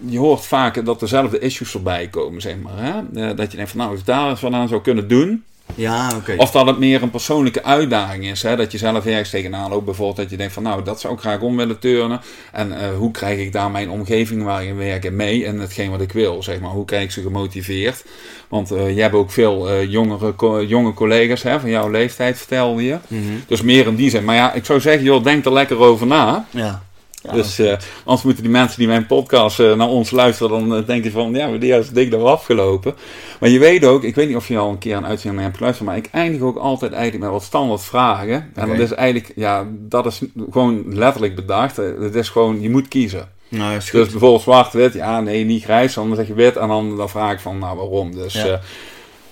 je 0.06 0.18
hoort 0.18 0.46
vaak 0.46 0.86
dat 0.86 1.00
dezelfde 1.00 1.40
issues 1.40 1.70
voorbij 1.70 2.08
komen, 2.08 2.42
zeg 2.42 2.56
maar. 2.58 2.78
Hè? 2.78 3.30
Eh, 3.30 3.38
dat 3.38 3.52
je 3.52 3.58
denkt 3.58 3.72
van, 3.72 3.80
nou, 3.80 3.92
als 3.92 4.00
ik 4.00 4.06
daar 4.06 4.30
eens 4.30 4.42
wat 4.42 4.54
aan 4.54 4.68
zou 4.68 4.82
kunnen 4.82 5.08
doen. 5.08 5.44
Ja, 5.76 6.12
oké. 6.16 6.34
Of 6.38 6.52
dat 6.52 6.66
het 6.68 6.78
meer 6.80 7.02
een 7.02 7.10
persoonlijke 7.10 7.64
uitdaging 7.64 8.26
is. 8.26 8.42
Hè? 8.44 8.56
Dat 8.56 8.72
je 8.72 8.78
zelf 8.78 9.06
ergens 9.06 9.30
tegenaan 9.30 9.70
loopt. 9.70 9.86
Bijvoorbeeld 9.86 10.18
dat 10.18 10.30
je 10.30 10.38
denkt 10.38 10.54
van, 10.54 10.64
nou, 10.64 10.84
dat 10.84 11.00
zou 11.00 11.14
ik 11.14 11.20
graag 11.20 11.40
om 11.40 11.58
willen 11.58 11.80
turnen. 11.80 12.22
En 12.52 12.80
eh, 12.82 12.96
hoe 12.98 13.12
krijg 13.12 13.40
ik 13.40 13.52
daar 13.52 13.72
mijn 13.72 13.90
omgeving 13.90 14.44
waar 14.44 14.64
ik 14.66 14.74
werk 14.76 15.12
mee? 15.12 15.46
En 15.46 15.60
hetgeen 15.60 15.92
wat 15.92 16.02
ik 16.02 16.12
wil, 16.12 16.44
zeg 16.44 16.60
maar. 16.60 16.70
Hoe 16.72 16.86
krijg 16.86 17.04
ik 17.04 17.12
ze 17.12 17.22
gemotiveerd? 17.22 18.04
Want 18.48 18.72
eh 18.72 18.96
je 18.96 19.02
hebt 19.02 19.14
ook 19.16 19.32
veel 19.32 19.70
eh, 19.70 19.90
jongere, 19.92 20.36
co- 20.36 20.64
jonge 20.64 20.94
collega's 20.94 21.44
hè, 21.44 21.60
van 21.60 21.70
jouw 21.70 21.90
leeftijd, 21.90 22.38
vertelde 22.38 22.84
je. 22.84 22.98
Mhm. 23.08 23.22
Dus 23.48 23.62
meer 23.62 23.88
in 23.88 23.96
die 23.96 24.10
zin. 24.10 24.24
Maar 24.24 24.36
ja, 24.36 24.54
ik 24.54 24.66
zou 24.66 24.80
zeggen, 24.80 25.04
joh, 25.04 25.24
denk 25.24 25.46
er 25.46 25.54
lekker 25.54 25.78
over 25.78 26.08
na. 26.08 26.46
Ja. 26.52 26.84
Ja. 27.24 27.32
dus 27.32 27.60
eh, 27.60 27.78
anders 28.04 28.24
moeten 28.24 28.44
die 28.44 28.52
mensen 28.52 28.78
die 28.78 28.88
mijn 28.88 29.06
podcast 29.06 29.60
eh, 29.60 29.76
naar 29.76 29.88
ons 29.88 30.12
luisteren, 30.12 30.52
dan 30.52 30.78
eh, 30.78 30.88
denken 30.88 31.12
ze 31.12 31.18
van, 31.18 31.34
ja, 31.34 31.58
die 31.58 31.78
is 31.78 31.90
dik 31.90 32.10
nog 32.10 32.24
afgelopen. 32.24 32.96
Maar 33.40 33.50
je 33.50 33.60
weet 33.60 33.86
ook, 33.86 34.04
ik 34.04 34.16
weet 34.16 34.28
niet 34.28 34.36
of 34.36 34.48
je 34.48 34.58
al 34.58 34.70
een 34.70 34.78
keer 34.78 34.96
een 34.96 35.06
uitzending 35.06 35.36
naar 35.36 35.44
hebt 35.44 35.58
geluisterd, 35.58 35.88
maar 35.90 35.98
ik 35.98 36.10
eindig 36.12 36.42
ook 36.42 36.58
altijd 36.58 36.92
eigenlijk 36.92 37.24
met 37.24 37.34
wat 37.34 37.44
standaard 37.44 37.84
vragen. 37.84 38.52
En 38.54 38.68
dat 38.68 38.80
is 38.80 38.92
eigenlijk, 38.92 39.32
ja, 39.36 39.68
dat 39.72 40.06
is 40.06 40.22
gewoon 40.52 40.96
letterlijk 40.96 41.36
bedacht. 41.36 41.76
Het 41.76 42.16
is 42.16 42.30
gewoon, 42.30 42.62
je 42.62 42.70
moet 42.70 42.88
kiezen. 42.88 43.30
nou, 43.50 43.76
is 43.76 43.92
Dus 43.92 44.10
bijvoorbeeld 44.10 44.42
zwart-wit, 44.42 44.94
ja, 44.94 45.22
nee, 45.22 45.46
niet 45.46 45.64
grijs, 45.64 45.94
dan 45.94 46.16
zeg 46.16 46.28
je 46.28 46.34
wit. 46.34 46.58
En 46.58 46.68
dan, 46.68 46.98
dan 46.98 47.10
vraag 47.10 47.34
ik 47.34 47.40
van, 47.40 47.58
nou, 47.58 47.78
waarom? 47.78 48.16
Dus 48.16 48.34
Ja. 48.34 48.46
ja, 48.46 48.60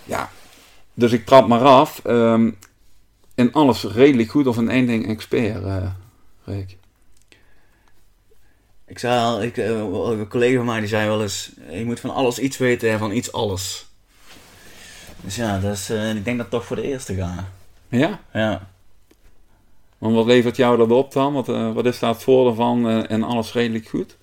ja. 0.03 0.29
dus 0.93 1.11
ik 1.11 1.25
trap 1.25 1.47
maar 1.47 1.63
af. 1.63 2.01
Ehm, 2.03 2.49
in 3.35 3.53
alles 3.53 3.83
redelijk 3.83 4.29
goed 4.29 4.47
of 4.47 4.57
in 4.57 4.69
één 4.69 4.85
ding 4.85 5.07
expert, 5.07 5.63
Rick. 6.45 6.77
Ik 8.91 8.99
zei 8.99 9.19
al, 9.19 9.43
ik, 9.43 9.57
eh, 9.57 9.69
een 9.69 10.27
collega 10.27 10.55
van 10.55 10.65
mij 10.65 10.79
die 10.79 10.89
zei 10.89 11.07
wel 11.07 11.21
eens, 11.21 11.51
je 11.69 11.85
moet 11.85 11.99
van 11.99 12.13
alles 12.13 12.39
iets 12.39 12.57
weten 12.57 12.89
en 12.89 12.99
van 12.99 13.11
iets 13.11 13.31
alles. 13.31 13.85
Dus 15.21 15.35
ja, 15.35 15.59
dat 15.59 15.73
is, 15.73 15.89
eh, 15.89 16.15
ik 16.15 16.25
denk 16.25 16.37
dat 16.37 16.49
toch 16.49 16.65
voor 16.65 16.75
de 16.75 16.81
eerste 16.81 17.15
ga. 17.15 17.47
Ja? 17.89 18.19
Ja. 18.33 18.67
Want 19.97 20.15
wat 20.15 20.25
levert 20.25 20.55
jou 20.55 20.77
dat 20.77 20.91
op 20.91 21.13
dan? 21.13 21.33
Wat, 21.33 21.49
eh, 21.49 21.73
wat 21.73 21.85
is 21.85 21.99
daar 21.99 22.13
het 22.13 22.23
voordeel 22.23 22.53
van 22.55 23.07
en 23.07 23.23
alles 23.23 23.53
redelijk 23.53 23.87
goed? 23.87 24.17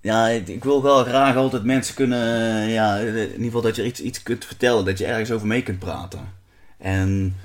Ja, 0.00 0.28
ik, 0.28 0.48
ik 0.48 0.64
wil 0.64 0.82
wel 0.82 1.04
graag 1.04 1.36
altijd 1.36 1.64
mensen 1.64 1.94
kunnen, 1.94 2.68
ja, 2.68 2.96
in 2.96 3.16
ieder 3.16 3.44
geval 3.44 3.62
dat 3.62 3.76
je 3.76 3.84
iets, 3.84 4.00
iets 4.00 4.22
kunt 4.22 4.44
vertellen, 4.44 4.84
dat 4.84 4.98
je 4.98 5.06
ergens 5.06 5.30
over 5.30 5.46
mee 5.46 5.62
kunt 5.62 5.78
praten. 5.78 6.34
En 6.78 7.36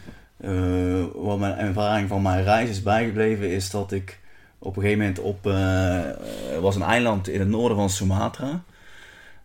eh, 0.45 1.03
wat 1.13 1.39
mijn 1.39 1.58
ervaring 1.58 2.10
van 2.10 2.21
mijn 2.21 2.43
reis 2.43 2.69
is 2.69 2.84
bijgebleven, 2.84 3.49
is 3.49 3.69
dat 3.69 3.91
ik 3.91 4.19
op 4.60 4.75
een 4.75 4.81
gegeven 4.81 5.01
moment 5.01 5.19
op, 5.19 5.47
eh, 5.47 6.62
was 6.62 6.75
een 6.75 6.81
eiland 6.81 7.27
in 7.27 7.39
het 7.39 7.49
noorden 7.49 7.77
van 7.77 7.89
Sumatra. 7.89 8.63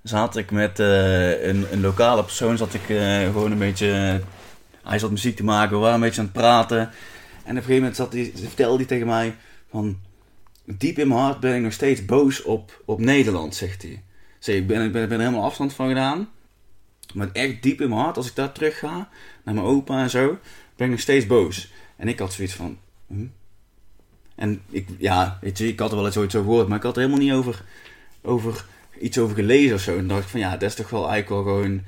Zat 0.02 0.36
ik 0.36 0.50
met 0.50 0.78
eh, 0.78 1.46
een, 1.46 1.66
een 1.70 1.80
lokale 1.80 2.22
persoon, 2.22 2.56
zat 2.56 2.74
ik 2.74 2.82
gewoon 3.24 3.52
een 3.52 3.58
beetje, 3.58 4.20
hij 4.82 4.98
zat 4.98 5.10
muziek 5.10 5.36
te 5.36 5.44
maken, 5.44 5.76
we 5.76 5.82
waren 5.82 5.94
een 5.94 6.00
beetje 6.00 6.20
aan 6.20 6.30
het 6.32 6.36
praten. 6.36 6.78
En 6.78 6.86
op 7.40 7.46
een 7.46 7.54
gegeven 7.56 7.74
moment 7.74 7.96
zat 7.96 8.14
vertelde 8.34 8.76
hij 8.76 8.86
tegen 8.86 9.06
mij 9.06 9.34
van, 9.70 9.98
diep 10.64 10.98
in 10.98 11.08
mijn 11.08 11.20
hart 11.20 11.40
ben 11.40 11.56
ik 11.56 11.62
nog 11.62 11.72
steeds 11.72 12.04
boos 12.04 12.42
op, 12.42 12.82
op 12.84 12.98
Nederland, 12.98 13.54
zegt 13.54 13.82
hij. 13.82 14.02
Zeg, 14.38 14.56
ik 14.56 14.66
ben, 14.66 14.84
ik 14.84 14.92
ben, 14.92 15.08
ben 15.08 15.18
er 15.18 15.24
helemaal 15.24 15.46
afstand 15.46 15.72
van 15.72 15.88
gedaan. 15.88 16.28
Maar 17.14 17.28
echt 17.32 17.62
diep 17.62 17.80
in 17.80 17.88
mijn 17.88 18.00
hart, 18.00 18.16
als 18.16 18.28
ik 18.28 18.34
daar 18.34 18.52
terug 18.52 18.78
ga, 18.78 19.08
naar 19.44 19.54
mijn 19.54 19.66
opa 19.66 20.02
en 20.02 20.10
zo, 20.10 20.38
ben 20.80 20.88
ik 20.88 20.94
nog 20.94 21.02
steeds 21.04 21.26
boos. 21.26 21.72
En 21.96 22.08
ik 22.08 22.18
had 22.18 22.32
zoiets 22.32 22.54
van, 22.54 22.78
hm? 23.06 23.26
En 24.34 24.62
ik, 24.70 24.88
ja, 24.98 25.38
weet 25.40 25.58
je, 25.58 25.68
ik 25.68 25.78
had 25.78 25.90
er 25.90 25.96
wel 25.96 26.06
eens 26.06 26.16
ooit 26.16 26.30
zo 26.30 26.42
gehoord, 26.42 26.68
maar 26.68 26.76
ik 26.76 26.82
had 26.82 26.96
er 26.96 27.02
helemaal 27.02 27.22
niet 27.24 27.32
over, 27.32 27.64
over 28.22 28.64
iets 29.00 29.18
over 29.18 29.34
gelezen 29.34 29.74
of 29.74 29.80
zo. 29.80 29.96
En 29.96 30.06
dacht 30.08 30.22
ik 30.22 30.28
van 30.28 30.40
ja, 30.40 30.50
dat 30.50 30.62
is 30.68 30.74
toch 30.74 30.90
wel 30.90 31.08
eigenlijk 31.08 31.44
wel 31.44 31.54
gewoon 31.54 31.80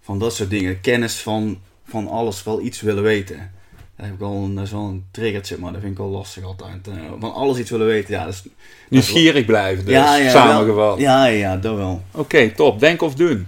van 0.00 0.18
dat 0.18 0.34
soort 0.34 0.50
dingen. 0.50 0.80
Kennis 0.80 1.16
van, 1.20 1.60
van 1.84 2.08
alles, 2.08 2.42
wel 2.42 2.60
iets 2.60 2.80
willen 2.80 3.02
weten. 3.02 3.52
Daar 3.96 4.06
heb 4.06 4.14
ik 4.14 4.20
al 4.22 4.44
een, 4.44 4.54
dat 4.54 4.64
is 4.64 4.70
wel 4.72 4.88
een 4.88 5.06
triggertje, 5.10 5.58
maar 5.58 5.72
dat 5.72 5.80
vind 5.80 5.92
ik 5.92 5.98
wel 5.98 6.08
lastig 6.08 6.44
altijd. 6.44 6.88
Eh, 6.88 6.94
van 7.18 7.32
alles 7.34 7.58
iets 7.58 7.70
willen 7.70 7.86
weten, 7.86 8.14
ja. 8.14 8.24
Dat 8.24 8.32
is, 8.34 8.42
dat 8.42 8.52
is 8.52 8.56
wel- 8.56 8.88
Nieuwsgierig 8.88 9.44
blijven, 9.44 9.84
dus 9.84 9.94
ja, 9.94 10.16
ja, 10.16 10.30
samengevat. 10.30 10.98
Ja, 10.98 11.26
ja, 11.26 11.56
dat 11.56 11.76
wel. 11.76 12.02
Oké, 12.10 12.50
top. 12.50 12.80
Denk 12.80 13.02
of 13.02 13.14
doen. 13.14 13.46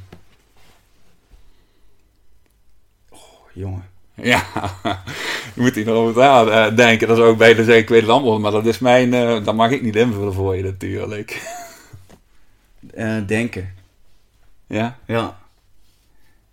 Oh, 3.10 3.18
jongen. 3.52 3.89
Ja, 4.22 4.44
je 5.54 5.60
moet 5.60 5.74
hier 5.74 5.84
nog 5.84 5.94
over 5.94 6.22
eh, 6.52 6.76
denken. 6.76 7.08
Dat 7.08 7.18
is 7.18 7.22
ook 7.24 7.38
bij 7.38 7.54
de 7.54 7.64
zeggen, 7.64 7.82
ik 7.82 7.88
weet 7.88 8.00
het 8.00 8.10
antwoord, 8.10 8.40
maar 8.40 8.50
dat 8.50 8.66
is 8.66 8.78
mijn, 8.78 9.14
eh, 9.14 9.44
dat 9.44 9.54
mag 9.54 9.70
ik 9.70 9.82
niet 9.82 9.96
invullen 9.96 10.32
voor 10.32 10.56
je 10.56 10.62
natuurlijk. 10.62 11.40
Eh, 12.94 13.16
denken. 13.26 13.74
Ja? 14.66 14.98
Ja. 15.06 15.38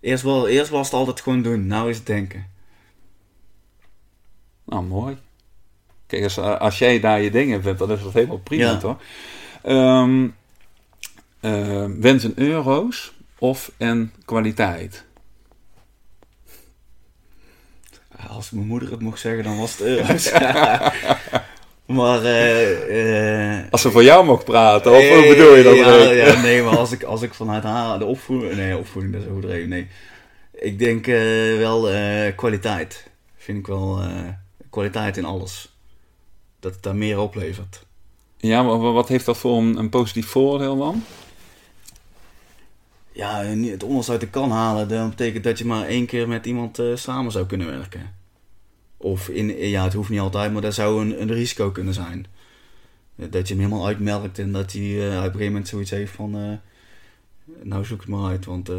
Eerst, 0.00 0.22
wel, 0.22 0.48
eerst 0.48 0.70
was 0.70 0.86
het 0.86 0.94
altijd 0.94 1.20
gewoon 1.20 1.42
doen, 1.42 1.66
nou 1.66 1.90
is 1.90 1.96
het 1.96 2.06
denken. 2.06 2.46
Nou, 4.64 4.84
mooi. 4.84 5.18
Kijk, 6.06 6.22
als, 6.22 6.38
als 6.38 6.78
jij 6.78 7.00
daar 7.00 7.20
je 7.20 7.30
dingen 7.30 7.62
vindt, 7.62 7.78
dan 7.78 7.90
is 7.90 8.02
dat 8.02 8.12
helemaal 8.12 8.38
prima, 8.38 8.64
Ja. 8.64 8.76
toch? 8.76 8.96
Ehm 9.62 10.26
eh, 11.40 11.84
wens 11.98 12.24
in 12.24 12.32
euro's 12.36 13.12
of 13.38 13.70
in 13.76 14.12
kwaliteit? 14.24 15.04
Als 18.28 18.50
mijn 18.50 18.66
moeder 18.66 18.90
het 18.90 19.00
mocht 19.00 19.20
zeggen, 19.20 19.44
dan 19.44 19.58
was 19.58 19.70
het 19.78 19.80
euro's. 19.80 20.32
maar, 21.98 22.24
eh... 22.24 23.58
eh 23.58 23.64
Als 23.70 23.80
ze 23.80 23.90
voor 23.90 24.02
jou 24.04 24.24
mocht 24.24 24.44
praten, 24.44 24.92
of 24.92 25.08
hoe 25.08 25.26
bedoel 25.28 25.54
je 25.56 25.62
dat? 25.62 25.76
ja, 25.76 25.94
ja, 26.12 26.40
nee, 26.42 26.62
maar 26.62 26.76
als 26.78 26.92
ik, 26.92 27.02
als 27.02 27.22
ik 27.22 27.34
vanuit 27.34 27.62
haar 27.62 27.98
de 27.98 28.04
opvoeding... 28.04 28.54
Nee, 28.56 28.76
opvoeding, 28.76 29.12
dat 29.14 29.22
is 29.22 29.28
overdreven, 29.28 29.68
nee. 29.68 29.86
Ik 30.52 30.78
denk 30.78 31.06
eh, 31.06 31.16
wel 31.56 31.90
eh, 31.90 32.36
kwaliteit. 32.36 33.10
Vind 33.36 33.58
ik 33.58 33.66
wel 33.66 34.00
eh, 34.00 34.08
kwaliteit 34.70 35.16
in 35.16 35.24
alles. 35.24 35.76
Dat 36.60 36.72
het 36.74 36.82
daar 36.82 36.96
meer 36.96 37.18
oplevert. 37.18 37.86
Ja, 38.36 38.62
maar 38.62 38.78
wa- 38.78 38.92
wat 38.92 39.08
heeft 39.08 39.26
dat 39.26 39.36
voor 39.38 39.56
een, 39.58 39.76
een 39.76 39.88
positief 39.88 40.26
voordeel 40.26 40.78
dan? 40.78 41.04
Ja, 43.18 43.44
het 43.44 43.82
onderste 43.82 44.12
uit 44.12 44.20
de 44.20 44.28
kan 44.28 44.50
halen, 44.50 44.88
dat 44.88 45.08
betekent 45.08 45.44
dat 45.44 45.58
je 45.58 45.64
maar 45.64 45.86
één 45.86 46.06
keer 46.06 46.28
met 46.28 46.46
iemand 46.46 46.78
eh, 46.78 46.86
samen 46.94 47.32
zou 47.32 47.46
kunnen 47.46 47.66
werken. 47.66 48.14
Of 48.96 49.28
in, 49.28 49.68
ja, 49.68 49.84
het 49.84 49.92
hoeft 49.92 50.08
niet 50.10 50.20
altijd, 50.20 50.52
maar 50.52 50.62
dat 50.62 50.74
zou 50.74 51.00
een, 51.00 51.20
een 51.22 51.32
risico 51.32 51.70
kunnen 51.70 51.94
zijn. 51.94 52.26
Dat 53.14 53.48
je 53.48 53.54
hem 53.54 53.62
helemaal 53.62 53.86
uitmelkt 53.86 54.38
en 54.38 54.52
dat 54.52 54.72
hij 54.72 54.82
eh, 54.82 55.06
op 55.06 55.14
een 55.14 55.22
gegeven 55.22 55.46
moment 55.46 55.68
zoiets 55.68 55.90
heeft 55.90 56.12
van... 56.12 56.36
eh, 56.36 57.62
nou 57.62 57.84
zoek 57.84 58.00
het 58.00 58.08
maar 58.08 58.30
uit, 58.30 58.44
want 58.44 58.70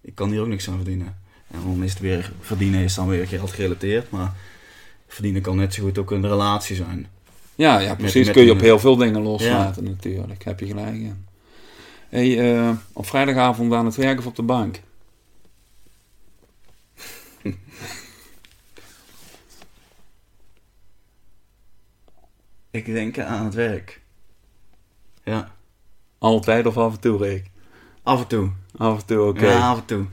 ik 0.00 0.14
kan 0.14 0.30
hier 0.30 0.40
ook 0.40 0.48
niks 0.48 0.68
aan 0.68 0.76
verdienen. 0.76 1.16
En 1.50 1.60
dan 1.64 1.82
is 1.82 1.90
het 1.90 2.00
weer, 2.00 2.32
verdienen 2.40 2.80
is 2.80 2.94
dan 2.94 3.08
weer 3.08 3.26
geld 3.26 3.52
gerelateerd, 3.52 4.10
maar 4.10 4.34
verdienen 5.06 5.42
kan 5.42 5.56
net 5.56 5.74
zo 5.74 5.82
goed 5.82 5.98
ook 5.98 6.10
een 6.10 6.28
relatie 6.28 6.76
zijn. 6.76 7.06
Ja, 7.54 7.78
ja 7.78 7.94
precies. 7.94 8.26
met 8.26 8.34
Kun 8.34 8.44
je 8.44 8.52
op 8.52 8.60
heel 8.60 8.78
veel 8.78 8.96
dingen 8.96 9.22
loslaten 9.22 9.84
natuurlijk. 9.84 10.44
Heb 10.44 10.60
je 10.60 10.66
gelijk 10.66 10.94
in. 10.94 11.32
Hey, 12.14 12.54
eh, 12.54 12.70
op 12.92 13.06
vrijdagavond 13.06 13.72
aan 13.72 13.84
het 13.84 13.96
werken 13.96 14.18
of 14.18 14.26
op 14.26 14.36
de 14.36 14.42
bank? 14.42 14.80
Ik 22.70 22.84
denk 22.84 23.18
aan 23.18 23.44
het 23.44 23.54
werk. 23.54 24.00
Ja, 25.24 25.54
Altijd 26.18 26.66
of 26.66 26.76
af 26.76 26.92
en 26.94 27.00
toe, 27.00 27.18
Rick? 27.18 27.50
af 28.02 28.20
en 28.20 28.26
toe. 28.26 28.50
Af 28.76 29.00
en 29.00 29.06
toe, 29.06 29.28
oké. 29.28 29.46
Ja, 29.46 29.68
af 29.68 29.78
en 29.78 29.84
toe. 29.84 30.06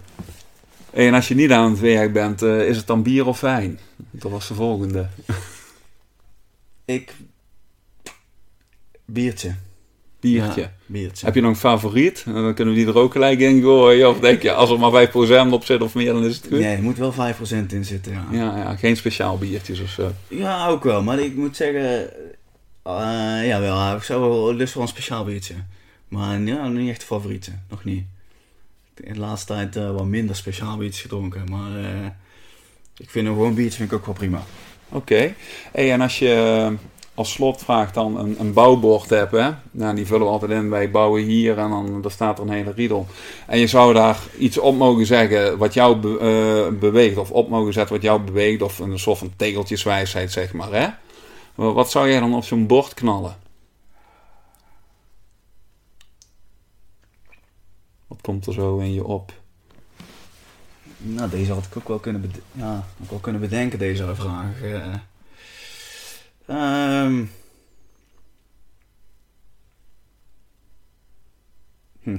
Hey, 0.92 1.08
en 1.08 1.14
als 1.14 1.28
je 1.28 1.36
niet 1.36 1.52
aan 1.52 1.72
het 1.72 1.80
werk 1.80 2.14
bent, 2.14 2.42
eh, 2.42 2.68
is 2.68 2.78
het 2.78 2.88
dan 2.88 3.04
bier 3.04 3.26
of 3.26 3.40
wijn? 3.42 3.80
Dat 3.96 4.32
was 4.32 4.48
de 4.48 4.54
volgende. 4.54 5.10
Ik. 6.86 7.16
Biertje. 9.06 9.56
Biertje. 10.22 10.62
Ja, 10.62 10.72
biertje. 10.86 11.26
Heb 11.26 11.36
je 11.36 11.42
nog 11.42 11.50
een 11.52 11.56
favoriet? 11.58 12.24
En 12.26 12.34
dan 12.34 12.54
kunnen 12.54 12.74
we 12.74 12.80
die 12.80 12.90
er 12.90 12.98
ook 12.98 13.12
gelijk 13.12 13.40
in 13.40 13.62
gooien. 13.62 14.10
Of 14.10 14.20
denk 14.20 14.42
je, 14.42 14.54
als 14.54 14.70
er 14.70 14.80
maar 14.80 15.08
5% 15.50 15.52
op 15.52 15.66
zit 15.66 15.82
of 15.82 15.94
meer, 15.96 16.14
dan 16.14 16.26
is 16.26 16.36
het 16.36 16.46
goed? 16.48 16.60
Nee, 16.60 16.76
er 16.76 16.82
moet 16.82 16.98
wel 16.98 17.14
5% 17.14 17.18
in 17.68 17.86
zitten. 17.86 18.12
Ja. 18.12 18.26
Ja, 18.32 18.58
ja, 18.58 18.76
geen 18.76 18.96
speciaal 18.98 19.38
biertjes 19.38 19.80
of 19.82 19.90
zo. 19.90 20.12
ja, 20.28 20.68
ook 20.68 20.84
wel. 20.84 21.04
Maar 21.04 21.20
ik 21.20 21.36
moet 21.36 21.56
zeggen. 21.56 22.10
eh 22.84 23.46
ja, 23.48 23.60
wel. 23.60 23.96
Ik 23.96 24.04
zou 24.04 24.22
wel 24.22 24.54
lust 24.54 24.76
een 24.76 24.88
speciaal 24.88 25.24
biertje. 25.26 25.56
Maar 26.08 26.42
ja, 26.42 26.68
niet 26.68 26.90
echt 26.90 27.02
een 27.02 27.08
favorietje. 27.08 27.52
Nog 27.70 27.84
niet. 27.84 28.04
In 29.04 29.14
de 29.14 29.20
laatste 29.20 29.54
tijd 29.54 29.76
eh, 29.76 29.92
wat 29.92 30.06
minder 30.06 30.36
speciaal 30.36 30.78
biertjes 30.78 31.02
gedronken. 31.02 31.42
Maar 31.50 31.78
eh, 31.78 32.06
ik 32.98 33.10
vind 33.10 33.28
een 33.28 33.34
gewoon 33.34 33.54
biertje 33.54 33.78
vind 33.78 33.92
ik 33.92 33.98
ook 33.98 34.06
wel 34.06 34.16
prima. 34.16 34.44
Oké. 34.90 35.34
Hey, 35.72 35.92
en 35.92 36.02
als 36.02 36.20
je 36.20 36.74
als 37.13 37.32
slotvraag 37.32 37.91
dan 37.91 38.17
een, 38.17 38.36
een 38.39 38.54
bouwbord 38.54 39.10
hebt, 39.10 39.32
hè? 39.32 39.50
Nou, 39.71 39.95
die 39.95 40.06
vullen 40.06 40.26
we 40.26 40.32
altijd 40.32 40.52
in 40.52 40.69
bij 40.69 40.91
bouwen 40.91 41.24
hier 41.24 41.58
en 41.58 41.69
dan 41.69 42.02
daar 42.02 42.12
staat 42.12 42.38
er 42.38 42.43
een 42.43 42.52
hele 42.52 42.71
riedel. 42.71 43.08
En 43.47 43.60
je 43.60 43.67
zou 43.67 43.93
daar 43.93 44.19
iets 44.38 44.58
op 44.58 44.76
mogen 44.76 45.06
zeggen 45.06 45.58
wat 45.58 45.74
jou 45.74 46.17
eh, 46.19 46.80
beweegt, 46.80 47.17
of 47.17 47.32
op 47.32 47.50
mogen 47.50 47.74
zetten 47.74 47.95
wat 47.95 48.04
jou 48.04 48.21
beweegt, 48.21 48.62
of 48.62 48.80
een 48.80 49.00
soort 49.00 49.17
van 49.17 49.34
tegeltjeswijsheid, 49.36 50.32
zeg 50.32 50.54
maar, 50.54 50.71
hè? 50.71 50.88
Wa- 51.56 51.71
Wat 51.74 51.91
zou 51.91 52.10
jij 52.10 52.19
dan 52.19 52.36
op 52.36 52.43
zo'n 52.43 52.67
bord 52.67 52.93
knallen? 52.93 53.36
Wat 58.08 58.21
komt 58.21 58.45
er 58.45 58.54
zo 58.54 58.78
in 58.78 58.93
je 58.93 59.06
op? 59.06 59.34
Nou, 60.97 61.30
deze 61.30 61.54
had 61.54 61.65
ik 61.65 61.78
ook 61.78 61.88
wel 61.88 62.00
kunnen, 62.00 62.32
ja, 62.52 62.86
ook 63.04 63.10
wel 63.10 63.19
kunnen 63.19 63.41
bedenken, 63.41 63.80
deze 63.80 64.15
vraag. 64.15 64.62
eh. 64.62 64.93
Ehm. 66.48 67.24
Hm. 72.02 72.18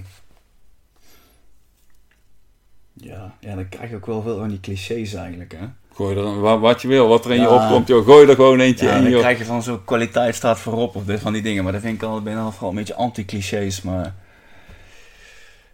Ja, 2.93 3.35
ja, 3.41 3.55
dan 3.55 3.69
krijg 3.69 3.91
je 3.91 3.97
ook 3.97 4.07
wel 4.07 4.23
veel 4.23 4.39
van 4.39 4.49
die 4.49 4.61
clichés 4.61 5.15
eigenlijk, 5.15 5.53
hè. 5.53 5.67
Gooi 5.95 6.17
er 6.17 6.23
dan, 6.23 6.61
wat 6.61 6.83
je 6.83 6.89
wil, 6.89 7.09
wat 7.09 7.25
er 7.25 7.31
in 7.31 7.37
je 7.41 7.47
Ja. 7.47 7.65
opkomt, 7.65 7.89
joh, 7.89 8.05
gooi 8.05 8.29
er 8.29 8.35
gewoon 8.35 8.61
eentje 8.61 8.87
Ja, 8.87 8.95
in, 8.97 9.03
dan 9.03 9.11
joh. 9.11 9.21
krijg 9.21 9.39
je 9.39 9.45
van 9.45 9.63
zo'n 9.63 9.85
kwaliteit 9.85 10.35
staat 10.35 10.59
voorop 10.59 10.97
of 10.97 11.05
dit 11.05 11.21
van 11.21 11.33
die 11.33 11.43
dingen. 11.43 11.65
Maar 11.65 11.73
dat 11.73 11.83
vind 11.83 11.95
ik 11.95 12.03
al, 12.03 12.19
ik 12.19 12.25
ben 12.25 12.37
al 12.37 12.51
vooral 12.53 12.71
een 12.71 12.77
beetje 12.77 12.95
anti-clichés, 12.95 13.83
maar... 13.83 14.15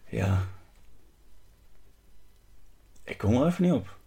Ja. 0.09 0.45
Ik 3.05 3.19
kom 3.19 3.35
er 3.35 3.47
even 3.47 3.63
niet 3.65 3.73
op. 3.73 3.98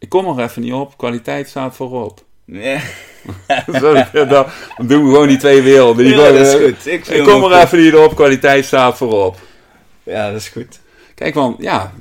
Ik 0.00 0.08
kom 0.08 0.38
er 0.38 0.44
even 0.44 0.62
niet 0.62 0.72
op, 0.72 0.96
kwaliteit 0.96 1.48
staat 1.48 1.76
voorop. 1.76 2.24
Nee. 2.44 2.78
Zo, 3.80 3.94
ja, 3.94 4.10
dan, 4.12 4.46
dan 4.76 4.86
doen 4.86 5.04
we 5.04 5.10
gewoon 5.10 5.28
die 5.28 5.36
twee 5.36 5.62
werelden. 5.62 6.04
Die 6.04 6.14
Ja, 6.14 6.20
gewoon, 6.24 6.38
dat 6.38 6.46
is 6.46 6.54
eh, 6.54 6.62
goed. 6.64 6.86
Ik, 7.16 7.24
kom 7.24 7.44
er 7.44 7.62
even 7.62 7.78
niet 7.78 7.94
op, 7.94 8.14
kwaliteit 8.16 8.64
staat 8.64 8.96
voorop. 8.96 9.36
Ja, 10.02 10.30
dat 10.30 10.40
is 10.40 10.48
goed. 10.48 10.80
Kijk, 11.14 11.34
want 11.34 11.62
ja, 11.62 11.92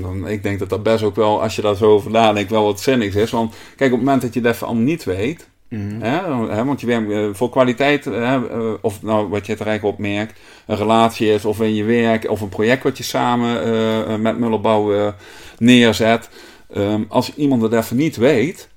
dan- 0.00 0.28
ik 0.28 0.42
denk 0.42 0.58
dat 0.58 0.68
dat 0.68 0.82
best 0.82 1.04
ook 1.04 1.16
wel, 1.16 1.42
als 1.42 1.56
je 1.56 1.62
daar 1.62 1.74
zo 1.76 1.84
over 1.90 2.10
nadenkt, 2.10 2.50
wel 2.50 2.64
wat 2.64 2.80
zinnigs 2.80 3.14
is. 3.16 3.30
Want 3.30 3.54
kijk, 3.76 3.90
op 3.92 3.96
het 3.96 4.06
moment 4.06 4.22
dat 4.22 4.34
je 4.34 4.40
het 4.40 4.48
even 4.54 4.66
allemaal 4.66 4.84
niet 4.84 5.04
weet, 5.04 5.48
Mhm. 5.68 6.00
hè, 6.00 6.20
hè, 6.54 6.64
want 6.64 6.80
je 6.80 6.86
werkt 6.86 7.10
eh, 7.10 7.28
voor 7.32 7.50
kwaliteit, 7.50 8.04
hè, 8.04 8.48
eh, 8.48 8.72
of 8.80 9.02
nou 9.02 9.28
wat 9.28 9.46
je 9.46 9.52
het 9.52 9.60
er 9.60 9.66
eigenlijk 9.66 9.98
opmerkt, 9.98 10.38
een 10.66 10.76
relatie 10.76 11.32
is, 11.32 11.44
of 11.44 11.60
in 11.60 11.74
je 11.74 11.84
werk, 11.84 12.30
of 12.30 12.40
een 12.40 12.48
project 12.48 12.82
wat 12.82 12.96
je 12.98 13.04
samen 13.04 14.22
met 14.22 14.38
Mullerbouw 14.38 15.12
neerzet. 15.58 16.28
Ehm, 16.72 17.02
als 17.08 17.34
iemand 17.34 17.62
het 17.62 17.72
even 17.72 17.96
niet 17.96 18.16
weet, 18.16 18.68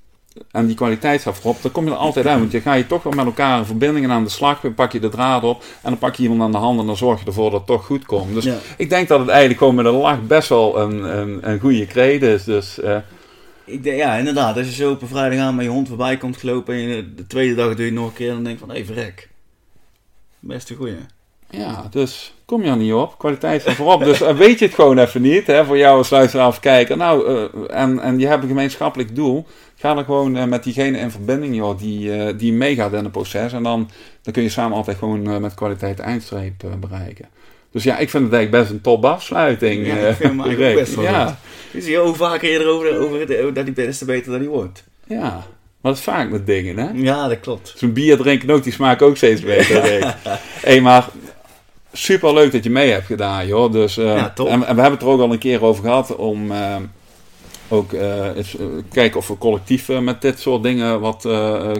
en 0.51 0.65
die 0.67 0.75
kwaliteit 0.75 1.21
staat 1.21 1.37
voorop, 1.37 1.61
dan 1.61 1.71
kom 1.71 1.85
je 1.85 1.91
er 1.91 1.97
altijd 1.97 2.27
uit. 2.27 2.39
Want 2.39 2.51
je 2.51 2.61
ga 2.61 2.73
je 2.73 2.87
toch 2.87 3.03
wel 3.03 3.13
met 3.13 3.25
elkaar 3.25 3.57
in 3.59 3.65
verbindingen 3.65 4.11
aan 4.11 4.23
de 4.23 4.29
slag, 4.29 4.59
dan 4.61 4.73
pak 4.73 4.91
je 4.91 4.99
de 4.99 5.09
draad 5.09 5.43
op 5.43 5.61
en 5.61 5.89
dan 5.89 5.97
pak 5.97 6.15
je 6.15 6.23
iemand 6.23 6.41
aan 6.41 6.51
de 6.51 6.57
hand 6.57 6.79
en 6.79 6.85
dan 6.85 6.97
zorg 6.97 7.19
je 7.19 7.25
ervoor 7.25 7.49
dat 7.51 7.59
het 7.59 7.67
toch 7.67 7.85
goed 7.85 8.05
komt. 8.05 8.33
Dus 8.33 8.43
Ja. 8.43 8.57
ik 8.77 8.89
denk 8.89 9.07
dat 9.07 9.19
het 9.19 9.27
eigenlijk 9.29 9.59
gewoon 9.59 9.75
met 9.75 9.85
een 9.85 9.91
lach 9.91 10.21
best 10.27 10.49
wel 10.49 10.79
een, 10.79 11.17
een, 11.19 11.49
een 11.49 11.59
goede 11.59 11.85
krede 11.85 12.33
is. 12.33 12.43
Dus 12.43 12.79
eh, 12.79 12.97
Ik 13.65 13.83
denk, 13.83 13.97
ja, 13.97 14.15
inderdaad. 14.15 14.57
Als 14.57 14.65
je 14.65 14.73
zo 14.73 14.91
op 14.91 15.01
een 15.01 15.07
vrijdag 15.07 15.39
aan 15.39 15.55
met 15.55 15.65
je 15.65 15.71
hond 15.71 15.87
voorbij 15.87 16.17
komt 16.17 16.37
gelopen 16.37 16.73
en 16.73 16.79
je, 16.81 17.13
de 17.13 17.27
tweede 17.27 17.55
dag 17.55 17.67
doe 17.67 17.77
je 17.77 17.83
het 17.83 17.93
nog 17.93 18.07
een 18.07 18.13
keer, 18.13 18.33
dan 18.33 18.43
denk 18.43 18.59
je 18.59 18.65
van, 18.65 18.75
hé, 18.75 18.85
verrek. 18.85 19.29
Best 20.39 20.69
een 20.69 20.75
goeie. 20.75 20.95
ja, 21.49 21.87
dus 21.91 22.33
kom 22.49 22.63
je 22.63 22.69
er 22.69 22.77
niet 22.77 22.93
op. 22.93 23.17
Kwaliteit 23.17 23.61
staat 23.61 23.73
voorop. 23.73 24.03
Dus 24.03 24.21
eh, 24.21 24.37
weet 24.37 24.59
je 24.59 24.65
het 24.65 24.73
gewoon 24.73 24.97
even 24.97 25.21
niet, 25.21 25.47
hè, 25.47 25.65
voor 25.65 25.77
jou 25.77 25.97
als 25.97 26.09
luisteraar 26.09 26.47
of 26.47 26.59
kijker. 26.59 26.97
Nou, 26.97 27.27
eh, 27.27 27.81
en, 27.81 27.99
en 27.99 28.19
je 28.19 28.27
hebt 28.27 28.41
een 28.41 28.49
gemeenschappelijk 28.49 29.15
doel. 29.15 29.45
Ga 29.75 29.97
er 29.97 30.03
gewoon 30.03 30.37
eh, 30.37 30.45
met 30.45 30.63
diegene 30.63 30.97
in 30.97 31.11
verbinding, 31.11 31.55
joh, 31.55 31.77
die, 31.77 32.35
die 32.35 32.53
meegaat 32.53 32.93
in 32.93 33.03
het 33.03 33.11
proces. 33.11 33.53
En 33.53 33.63
dan, 33.63 33.89
dan 34.21 34.33
kun 34.33 34.43
je 34.43 34.49
samen 34.49 34.77
altijd 34.77 34.97
gewoon 34.97 35.41
met 35.41 35.53
kwaliteit 35.53 35.99
eindstreep 35.99 36.63
bereiken. 36.79 37.25
Dus 37.71 37.83
ja, 37.83 37.97
ik 37.97 38.09
vind 38.09 38.23
het 38.23 38.33
eigenlijk 38.33 38.63
best 38.63 38.73
een 38.73 38.81
top 38.81 39.05
afsluiting. 39.05 39.87
Ja, 39.87 39.93
ik 39.93 40.15
vind 40.15 40.29
hem 40.29 40.41
eigenlijk 40.41 40.73
Rick. 40.73 40.83
best 40.83 40.95
wel 40.95 41.03
ja, 41.03 41.25
goed. 41.25 41.35
Dus 41.71 41.85
je 41.85 41.97
hoe 41.97 42.15
vaker 42.15 42.51
je 42.51 42.59
erover 42.59 42.99
over 42.99 43.19
het, 43.19 43.37
over 43.39 43.53
dat 43.53 43.65
die 43.65 43.73
best 43.73 44.05
beter 44.05 44.31
dan 44.31 44.39
die 44.39 44.49
wordt. 44.49 44.83
ja. 45.07 45.43
Maar 45.81 45.91
dat 45.91 45.99
is 45.99 46.07
vaak 46.07 46.29
met 46.29 46.45
dingen, 46.45 46.77
hè? 46.77 46.89
Ja, 46.93 47.27
dat 47.27 47.39
klopt. 47.39 47.73
Zo'n 47.75 47.93
bier 47.93 48.17
drinken 48.17 48.49
ook, 48.49 48.63
die 48.63 48.73
smaakt 48.73 49.01
ook 49.01 49.17
steeds 49.17 49.41
beter. 49.41 50.15
Hey, 50.61 50.81
maar 50.81 51.09
super 51.91 52.33
leuk 52.33 52.51
dat 52.51 52.63
je 52.63 52.69
mee 52.69 52.91
hebt 52.91 53.05
gedaan, 53.05 53.47
joh. 53.47 53.71
Dus, 53.71 53.97
eh, 53.97 54.05
Ja. 54.05 54.33
En, 54.35 54.45
en 54.45 54.59
we 54.59 54.65
hebben 54.65 54.91
het 54.91 55.01
er 55.01 55.07
ook 55.07 55.21
al 55.21 55.31
een 55.31 55.39
keer 55.39 55.63
over 55.63 55.83
gehad 55.83 56.15
om 56.15 56.51
eh, 56.51 56.75
ook 57.67 57.91
eens, 58.35 58.57
eh, 58.57 58.65
kijken 58.91 59.19
of 59.19 59.27
we 59.27 59.37
collectief 59.37 59.99
met 60.01 60.21
dit 60.21 60.39
soort 60.39 60.63
dingen 60.63 60.99
wat 60.99 61.27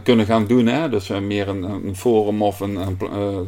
kunnen 0.03 0.25
gaan 0.25 0.47
doen. 0.47 0.65
Hè? 0.65 0.89
Dus 0.89 1.07
meer 1.07 1.47
een, 1.47 1.63
een 1.63 1.95
forum 1.95 2.41
of 2.41 2.59
een, 2.59 2.77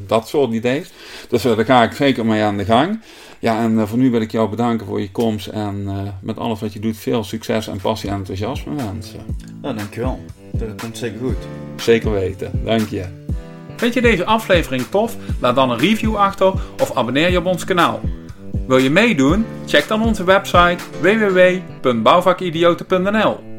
dat 0.07 0.27
soort 0.27 0.53
ideeën. 0.53 0.85
Dus 1.29 1.41
daar 1.41 1.65
ga 1.65 1.83
ik 1.83 1.91
zeker 1.91 2.25
mee 2.25 2.43
aan 2.43 2.57
de 2.57 2.65
gang. 2.65 3.01
Ja, 3.39 3.63
en 3.63 3.87
voor 3.87 3.97
nu 3.97 4.11
wil 4.11 4.21
ik 4.21 4.31
jou 4.31 4.49
bedanken 4.49 4.85
voor 4.85 5.01
je 5.01 5.11
komst 5.11 5.47
en 5.47 5.89
met 6.21 6.37
alles 6.37 6.59
wat 6.59 6.73
je 6.73 6.79
doet 6.79 6.97
veel 6.97 7.23
succes 7.23 7.67
en 7.67 7.81
passie 7.81 8.09
en 8.09 8.15
enthousiasme 8.15 8.75
wensen. 8.75 9.19
Nou, 9.61 9.75
dankjewel. 9.75 10.19
Dat 10.51 10.81
komt 10.81 10.97
zeker 10.97 11.19
goed. 11.19 11.37
Zeker 11.75 12.11
weten, 12.11 12.61
dank 12.63 12.89
je. 12.89 13.05
Vind 13.81 13.93
je 13.93 14.01
deze 14.01 14.25
aflevering 14.25 14.83
tof? 14.89 15.15
Laat 15.39 15.55
dan 15.55 15.71
een 15.71 15.77
review 15.77 16.15
achter 16.15 16.53
of 16.79 16.95
abonneer 16.95 17.31
je 17.31 17.37
op 17.37 17.45
ons 17.45 17.63
kanaal. 17.63 17.99
Wil 18.67 18.77
je 18.77 18.89
meedoen? 18.89 19.45
Check 19.65 19.87
dan 19.87 20.03
onze 20.03 20.23
website 20.23 20.77
www.bouwvakidioten.nl 21.01 23.50